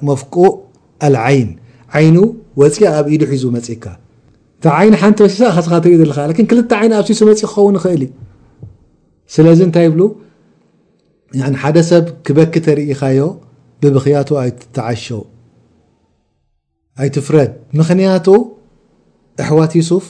[0.09, 0.53] መፍቁእ
[1.05, 1.49] አዓይን
[1.97, 2.17] ዓይኑ
[2.61, 3.85] ወፅያ ኣብ ኢዱ ሒዙ መፂ ካ
[4.57, 8.09] እታ ዓይኒ ሓንቲ መሲሳስኻ ትሪእ ዘለካ ን ክልተ ዓይኒ ኣብ ሲሱ መፅ ክኸውን ንኽእልዩ
[9.35, 10.01] ስለዚ እንታይ ብሉ
[11.61, 13.21] ሓደ ሰብ ክበኪተርኢኻዮ
[13.83, 15.21] ብብኽያቱ ኣይተዓሸው
[17.03, 18.27] ኣይትፍረድ ምክንያቱ
[19.43, 20.05] ኣሕዋት ይሱፍ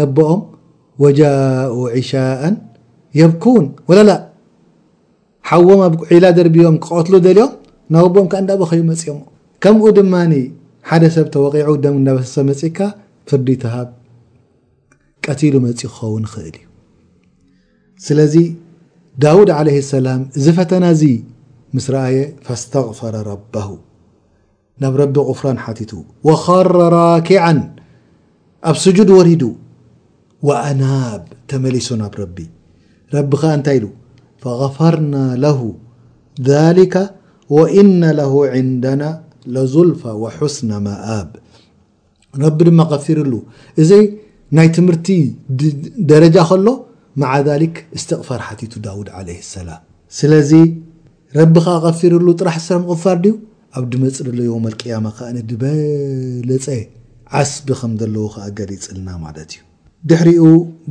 [0.00, 0.42] ነቦኦም
[1.02, 2.42] ወጃኡ ዕሻኣ
[3.20, 4.10] የብኩን ወላላ
[5.50, 7.52] ሓዎም ኣብ ዒላ ደርብዮም ክቆትሉ ደልዮም
[7.92, 9.20] ና ውቦኦም ካ እዳበኸይ መፅኦም
[9.64, 10.14] ከምኡ ድማ
[10.90, 12.78] ሓደ ሰብ ተወቂዑ ደም ነበሰሰብ መፅካ
[13.30, 13.88] ፍርዲ ትሃብ
[15.24, 16.64] ቀቲሉ መፅ ክኸውን ይኽእል እዩ
[18.06, 18.34] ስለዚ
[19.24, 21.04] ዳውድ عለ ሰላም እዚ ፈተና ዚ
[21.76, 23.68] ምስ ረአየ فስتغፈረ ረبه
[24.82, 25.92] ናብ ረቢ غፍራን ሓቲቱ
[26.28, 27.40] وخረ ራኪዓ
[28.70, 29.42] ኣብ ስጁድ ወሪዱ
[30.48, 32.36] وአናብ ተመሊሱ ናብ ረቢ
[33.16, 33.86] ረቢ ከዓ እንታይ ኢሉ
[34.42, 35.60] فغፈርና ለه
[36.50, 36.94] ذሊከ
[37.56, 39.02] وእነ له عንደና
[39.54, 41.30] ለዙልፋ ወስና ማኣብ
[42.42, 43.32] ረቢ ድማ ከፊርሉ
[43.82, 44.04] እዚይ
[44.56, 45.08] ናይ ትምህርቲ
[46.10, 46.66] ደረጃ ከሎ
[47.20, 49.80] ማዓ ዛሊክ እስተቕፋር ሓቲቱ ዳውድ ለይ ሰላም
[50.18, 50.52] ስለዚ
[51.38, 53.34] ረቢካ ቀፊርሉ ጥራሕ ሰ ምቕፋር ድዩ
[53.78, 56.66] ኣብ ድመፅ ዘለዎ መልቅያማ ከዓነ ድበለፀ
[57.40, 59.60] ዓስቢ ከም ዘለዎ ከዓ ገሊፅልና ማለት እዩ
[60.10, 60.44] ድሕሪኡ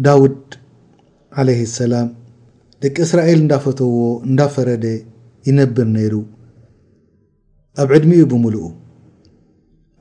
[0.07, 0.39] ዳውድ
[1.41, 2.07] ዓለይ ሰላም
[2.83, 3.95] ደቂ እስራኤል እንዳፈተዎ
[4.29, 4.85] እንዳፈረደ
[5.47, 6.13] ይነብር ነይሩ
[7.81, 8.55] ኣብ ዕድሚኡ ብمሉ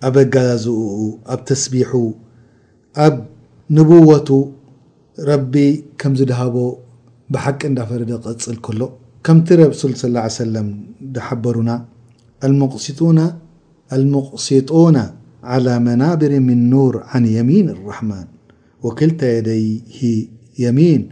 [0.06, 0.62] ኣብ ጋዝ
[1.32, 1.90] ኣብ ተስቢح
[3.04, 3.14] ኣብ
[3.76, 4.28] نبوቱ
[5.28, 5.54] ረቢ
[6.00, 6.56] ከምዚ ድሃቦ
[7.34, 8.82] ብሓቂ እዳፈረደ ቅፅል ሎ
[9.26, 10.58] ከምቲ ረسل صى اله يه سم
[11.26, 11.70] ሓበሩና
[12.46, 13.18] المقسጡون
[15.52, 18.26] على መናاብር من نوር عن የሚيን الرحማን
[18.84, 19.64] وكልተ የدይ
[20.64, 21.02] የሚيን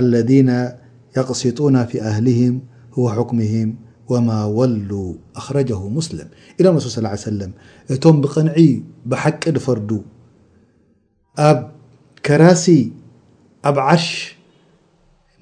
[0.00, 0.50] اለذين
[1.18, 2.54] يقسጡون في ኣهلهም
[3.00, 3.68] و حكمهም
[4.12, 4.90] ወማ ወሉ
[5.40, 6.28] ኣክረጀሁ ሙስሊም
[6.60, 7.52] ኢሎ ሱሉ ስ ሰለም
[7.94, 8.56] እቶም ብቕንዒ
[9.12, 9.90] ብሓቂ ድፈርዱ
[11.48, 11.58] ኣብ
[12.26, 12.64] ከራሲ
[13.70, 14.08] ኣብ ዓርሽ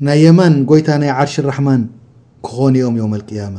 [0.07, 1.83] ናይ የማን ጎይታ ናይ ዓርሽ ርሕማን
[2.49, 3.57] ክኾንኦም ዮም ቅያማ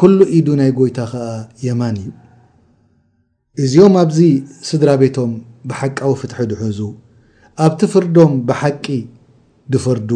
[0.00, 1.26] ኩሉ ኢዱ ናይ ጎይታ ከዓ
[1.66, 2.12] የማን እዩ
[3.64, 4.18] እዚኦም ኣብዚ
[4.68, 5.32] ስድራ ቤቶም
[5.70, 6.80] ብሓቃዊ ፍትሒ ድሕዙ
[7.66, 8.86] ኣብቲ ፍርዶም ብሓቂ
[9.72, 10.10] ድፈርዱ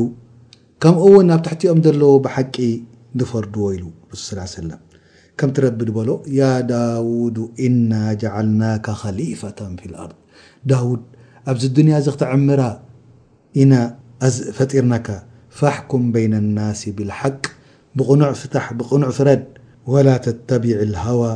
[0.83, 2.55] ከምኡ እውን ኣብ ታሕቲኦም ዘለዎ ብሓቂ
[3.17, 3.19] ل
[4.27, 10.13] سكمترب ل يا داود إنا جعلناك خليفة في الأرض
[10.73, 11.03] اود
[11.51, 12.61] أبز ادنيا تعمر
[13.71, 13.73] ن
[14.57, 15.09] فرنك
[15.59, 17.41] فاحكم بين الناس بالحق
[17.97, 19.29] بنفتحبقنع فر
[19.93, 21.35] ولا تتبع الهوى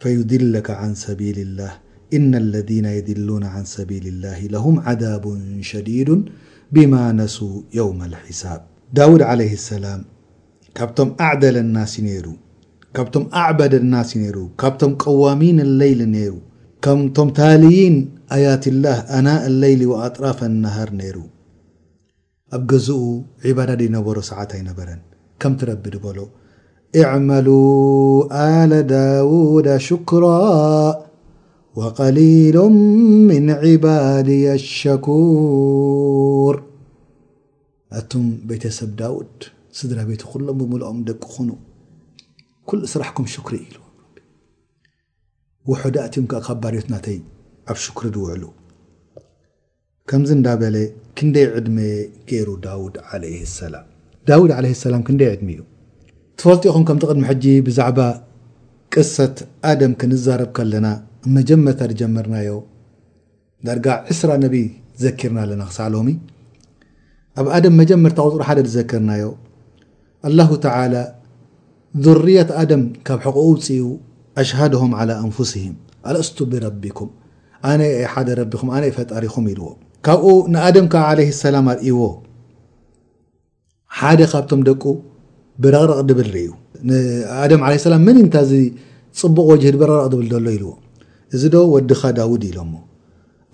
[0.00, 1.38] فيلك عن سبيل
[1.68, 1.70] ه
[2.16, 5.24] إن الذين يدلون عن سبيل الله لهم عذاب
[5.70, 6.08] شديد
[6.74, 9.66] بما نسوا يوم الحسابعليس
[10.96, 11.94] ቶም أعدل الس
[13.06, 16.00] ብቶም أعب الس ر ካብቶም قومين الለل
[16.32, 16.34] ر
[16.98, 17.94] ምቶም ታلن
[18.36, 21.16] آية لله ኣناء اللل وأطرف النهር نر
[22.56, 23.00] ኣብ زء
[23.46, 24.88] عبዳة نሮ ሰዓت ይነበረ
[25.40, 26.04] ከም تረبሎ
[27.02, 27.94] اعملوا
[28.60, 30.44] آل ዳود شكرا
[31.78, 32.56] وقليل
[33.30, 36.54] من عباد الشكور
[38.10, 38.12] ت
[38.48, 39.34] ቤተسብ ዳوድ
[39.78, 41.48] ስድራ ቤቱ ሎም ብምልኦም ደቂ ኹኑ
[42.68, 43.70] ኩል ስራሕኩም ሽክሪ ኢ
[45.70, 47.16] ውሕዳኣትዮም ከባርት ናይ
[47.72, 48.42] ኣብ ሽክሪ ድውዕሉ
[50.10, 50.76] ከምዚ እዳ በለ
[51.18, 51.78] ክንደይ ዕድመ
[52.30, 52.94] ገይሩ ዳውድ
[53.74, 53.86] ላም
[54.28, 55.62] ዳድ ለ ላም ክንደይ ዕድሚ እዩ
[56.38, 58.00] ትፈልጥኹም ከምቲ ቅድሚ ሕጂ ብዛዕባ
[58.94, 59.36] ቅሰት
[59.70, 60.86] ኣደም ክንዛርብ ከለና
[61.36, 62.50] መጀመርታ ዝጀመርናዮ
[63.68, 64.54] ዳጋ እስራ ነብ
[65.00, 65.94] ዝዘኪርና ኣለና ክሳዕሎ
[67.38, 69.24] ኣብ ም መጀመር ውፅሩ ሓደ ዝዘክርናዮ
[70.28, 71.02] አلላه ተላى
[72.06, 73.82] ذርያት ኣደም ካብ ሕቁኡ ውፅኡ
[74.42, 75.74] ኣሽሃድهም على ኣንፍስም
[76.10, 77.10] ኣልእስቱ ብረቢኩም
[77.70, 79.60] ኣነይ ሓደ ረቢኩም ኣነ ፈጣሪኹም ኢዎ
[80.06, 80.86] ካብኡ ንኣደም
[81.18, 82.00] ለ ሰላም ኣርእዎ
[83.98, 84.82] ሓደ ካብቶም ደቁ
[85.64, 86.50] ብረረቕ ድብል ርእዩ
[86.88, 88.56] ም ላም ምን ታ ዚ
[89.20, 90.68] ፅቡቕ ወጅድ ብረረቕ ብል ሎ ኢዎ
[91.34, 92.74] እዚ ዶ ወዲኻ ዳውድ ኢሎሞ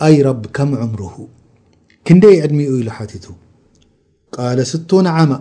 [0.07, 1.15] ኣይ ረቢ ከም ዕምርሁ
[2.07, 3.27] ክንደይ ዕድሚኡ ኢሉ ሓቲቱ
[4.35, 5.33] ቃ ስቱ ዓማ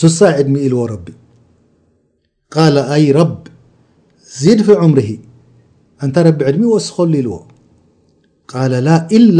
[0.00, 1.10] ስሳ ዕድሚ ዎ ድ
[4.66, 5.08] ف ምር
[6.14, 6.16] ታ
[6.50, 7.36] ዕድሚ ስኸሉ ዎ
[9.16, 9.38] إل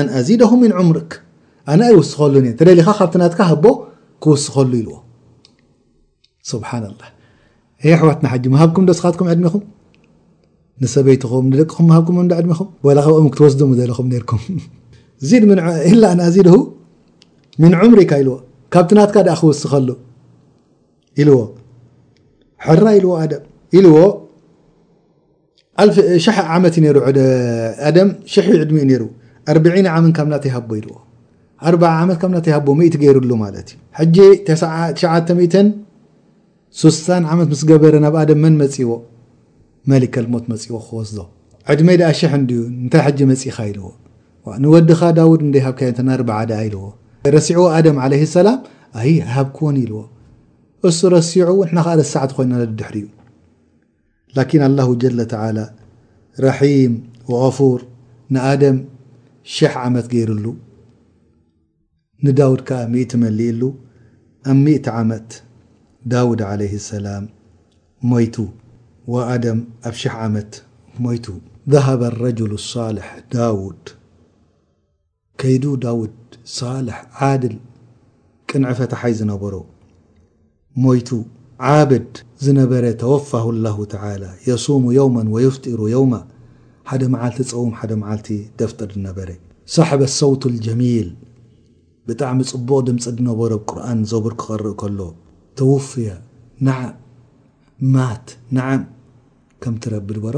[0.00, 0.96] ኣن أዚده من ምر
[1.72, 1.74] ኣ
[2.10, 2.62] ስኸሉ ኻ
[3.40, 3.64] ካብ
[4.24, 4.90] ክስኸሉ ዎ
[6.62, 6.72] اه
[7.94, 9.56] ኣሕዋት ብكም ስኻኩም ኹ
[10.94, 11.52] ሰበኹም ም
[17.88, 18.30] ኹ ክሙ
[18.74, 19.88] ካብቲ ናትካ ክውስኸሉ
[21.22, 21.30] ኢዎ
[22.66, 23.40] ሕራ ኢልዎ ም
[23.78, 23.96] ኢዎ
[26.56, 26.82] ዓመትዩ
[29.52, 30.88] ዕድሚ ዓመ ብ ተይቦ ዎ
[32.00, 34.18] ዓመት ካብተይሃቦ ት ገይሩሉ ማት ዩ ጂ
[34.48, 35.72] ተ0
[36.80, 38.90] 6ሳ ዓመት ምስገበረ ናብ ደም መን መፅዎ
[39.90, 41.18] መሊከልሞት መፅዎ ክወስዞ
[41.72, 43.56] ዕድሜይ ሽሕ እንታይ ጂ መፅኢኻ
[44.50, 45.80] ዎንወድኻ ዳውድ ሃብከ
[46.58, 46.86] ዓ ዎ
[47.38, 48.62] سع آدم عليه السلام
[49.22, 50.00] هبكون لዎ
[51.00, 52.96] س رسع حن سعت ኮنا لحر
[54.36, 55.66] لكن الله جل تعالى
[56.40, 56.92] رحيم
[57.28, 57.78] وغفور
[58.30, 58.76] نآدم
[59.54, 60.46] ش عمت جيرل
[62.24, 62.60] نداوድ
[62.92, 63.62] مئت ملل
[64.64, 65.30] مئت عمت
[66.14, 67.24] داود عليه السلام
[68.10, 68.36] مت
[69.12, 69.58] وآدم
[69.94, 70.52] ብ ش عمت
[71.04, 71.26] مت
[71.72, 73.08] ذهب الرجل الصالح
[73.38, 73.82] داود
[75.98, 76.06] و
[76.56, 76.68] صح
[77.32, 77.54] ዓድል
[78.48, 79.54] ቅንዕ ፈትሓይ ዝነበሮ
[80.84, 81.08] ሞይቱ
[81.74, 82.12] ዓብድ
[82.44, 86.12] ዝነበረ ተወፋه الله تعلى የصوሙ يوم ويፍጢሩ የوማ
[86.90, 88.28] ሓደ መዓልቲ ፀውም ሓደ መዓልቲ
[88.58, 89.28] ደፍጠር ነበረ
[89.76, 91.08] صحب الሰውት الጀሚል
[92.06, 95.00] ብጣዕሚ ፅቡቅ ድምፅ ዝነበሮ ብቁርን ዘብር ክቐርእ ከሎ
[95.58, 96.08] ተውፍያ
[96.66, 96.78] نዓ
[97.94, 98.26] ማት
[98.56, 98.82] ነዓም
[99.62, 100.36] ከም ትረቢ በሮ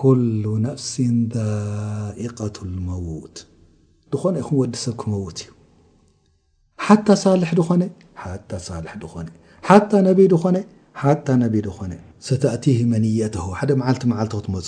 [0.00, 0.94] كل ነፍሲ
[1.36, 3.36] ذئقة الموት
[4.14, 5.48] ድኾነ ይኹም ወዲሰብ ክመውት እዩ
[6.84, 7.82] ሓታ ሳልሕ ድኾነ
[8.22, 8.32] ሓ
[8.66, 9.26] ሳል ድኾነ
[9.68, 10.56] ሓታ ነቢይ ድኮነ
[11.02, 11.92] ሓታ ነቢይ ድኾነ
[12.26, 14.66] ሰተእቲሂ መንየተ ሓደ መዓልቲ መዓልቲ ክትመፁ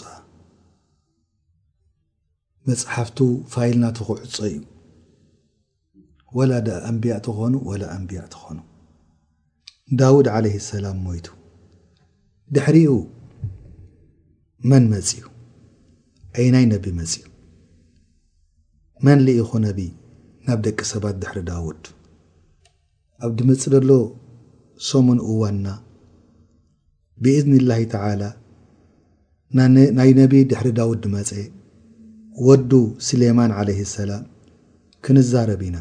[2.69, 3.19] መፅሓፍቱ
[3.53, 4.59] ፋይልናተ ክዕፀ እዩ
[6.39, 8.59] ወላ ዳ ኣንቢያእ ትኾኑ ወላ ኣንብያ ትኾኑ
[10.01, 11.27] ዳውድ ዓለይ ሰላም ሞይቱ
[12.55, 12.93] ድሕሪኡ
[14.73, 15.25] መን መፅኡ
[16.43, 17.27] አናይ ነብ መፅእዩ
[19.07, 19.79] መን ሊኢኹ ነቢ
[20.49, 21.83] ናብ ደቂ ሰባት ድሕሪ ዳውድ
[23.25, 23.89] ኣብ ድመፅእ ዘሎ
[24.89, 25.67] ሶሙን እዋና
[27.23, 28.23] ብእዝኒ ላሂ ታዓላ
[29.99, 31.33] ናይ ነቢ ድሕሪ ዳውድ ድመፀ
[32.47, 32.71] ወዱ
[33.09, 34.25] ስሌማን ዓለይ ሰላም
[35.05, 35.79] ክንዛረብ ኢና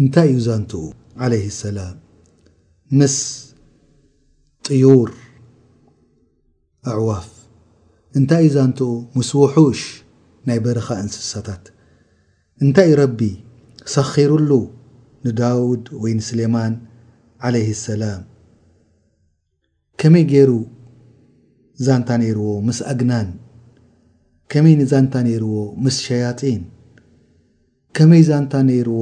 [0.00, 0.84] እንታይ እዩ ዛንትኡ
[1.24, 1.94] ዓለይህ ሰላም
[2.98, 3.16] ምስ
[4.66, 5.10] ጥዩር
[6.94, 7.28] ኣዕዋፍ
[8.20, 9.82] እንታይ እዩ ዛንትኡ ምስ ውሑሽ
[10.48, 11.64] ናይ በረኻ እንስሳታት
[12.64, 13.18] እንታይ እዩ ረቢ
[13.92, 14.50] ሰኺሩሉ
[15.26, 16.72] ንዳውድ ወይ ንስሌማን
[17.48, 18.20] ዓለይህ ሰላም
[20.00, 20.50] ከመይ ገይሩ
[21.86, 23.28] ዛንታ ነይርዎ ምስ ኣግናን
[24.52, 25.54] ከመይ ንዛንታ ነይርዎ
[25.84, 26.62] ምስ ሸያጢን
[27.96, 29.00] ከመይ ዛንታ ነይርዎ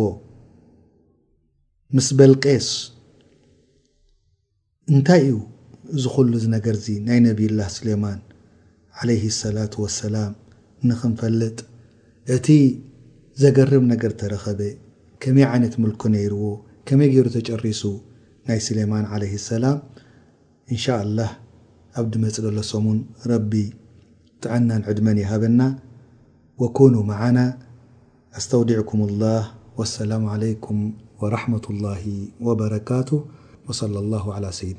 [1.97, 2.69] ምስ በልቄስ
[4.93, 5.37] እንታይ እዩ
[5.97, 8.21] እዝ ኩሉ እዚ ነገርእዚ ናይ ነብይላህ ስሌማን
[9.01, 10.33] ዓለይ ሰላት ወሰላም
[10.89, 11.59] ንክንፈልጥ
[12.37, 12.47] እቲ
[13.43, 14.61] ዘገርም ነገር ተረኸበ
[15.23, 16.45] ከመይ ዓይነት ሙልኮ ነይርዎ
[16.89, 17.83] ከመይ ገይሩ ተጨሪሱ
[18.49, 19.79] ናይ ስሌማን عل ሰላም
[20.73, 20.85] እንሻ
[21.17, 21.31] لላه
[22.01, 22.99] ኣብዲመፅለለሰሙን
[23.31, 23.53] ረቢ
[24.43, 25.61] ጥዓናን ዕድመን ይሃበና
[26.63, 27.39] ወኮኑ መዓና
[28.41, 29.43] ኣስተውዲዕኩም الላه
[29.79, 30.79] وሰላሙ عለይኩም
[31.21, 32.05] وረحመة الላه
[32.49, 33.11] ወበረካቱ
[33.67, 34.77] وصለى الላه عላ ሰይድ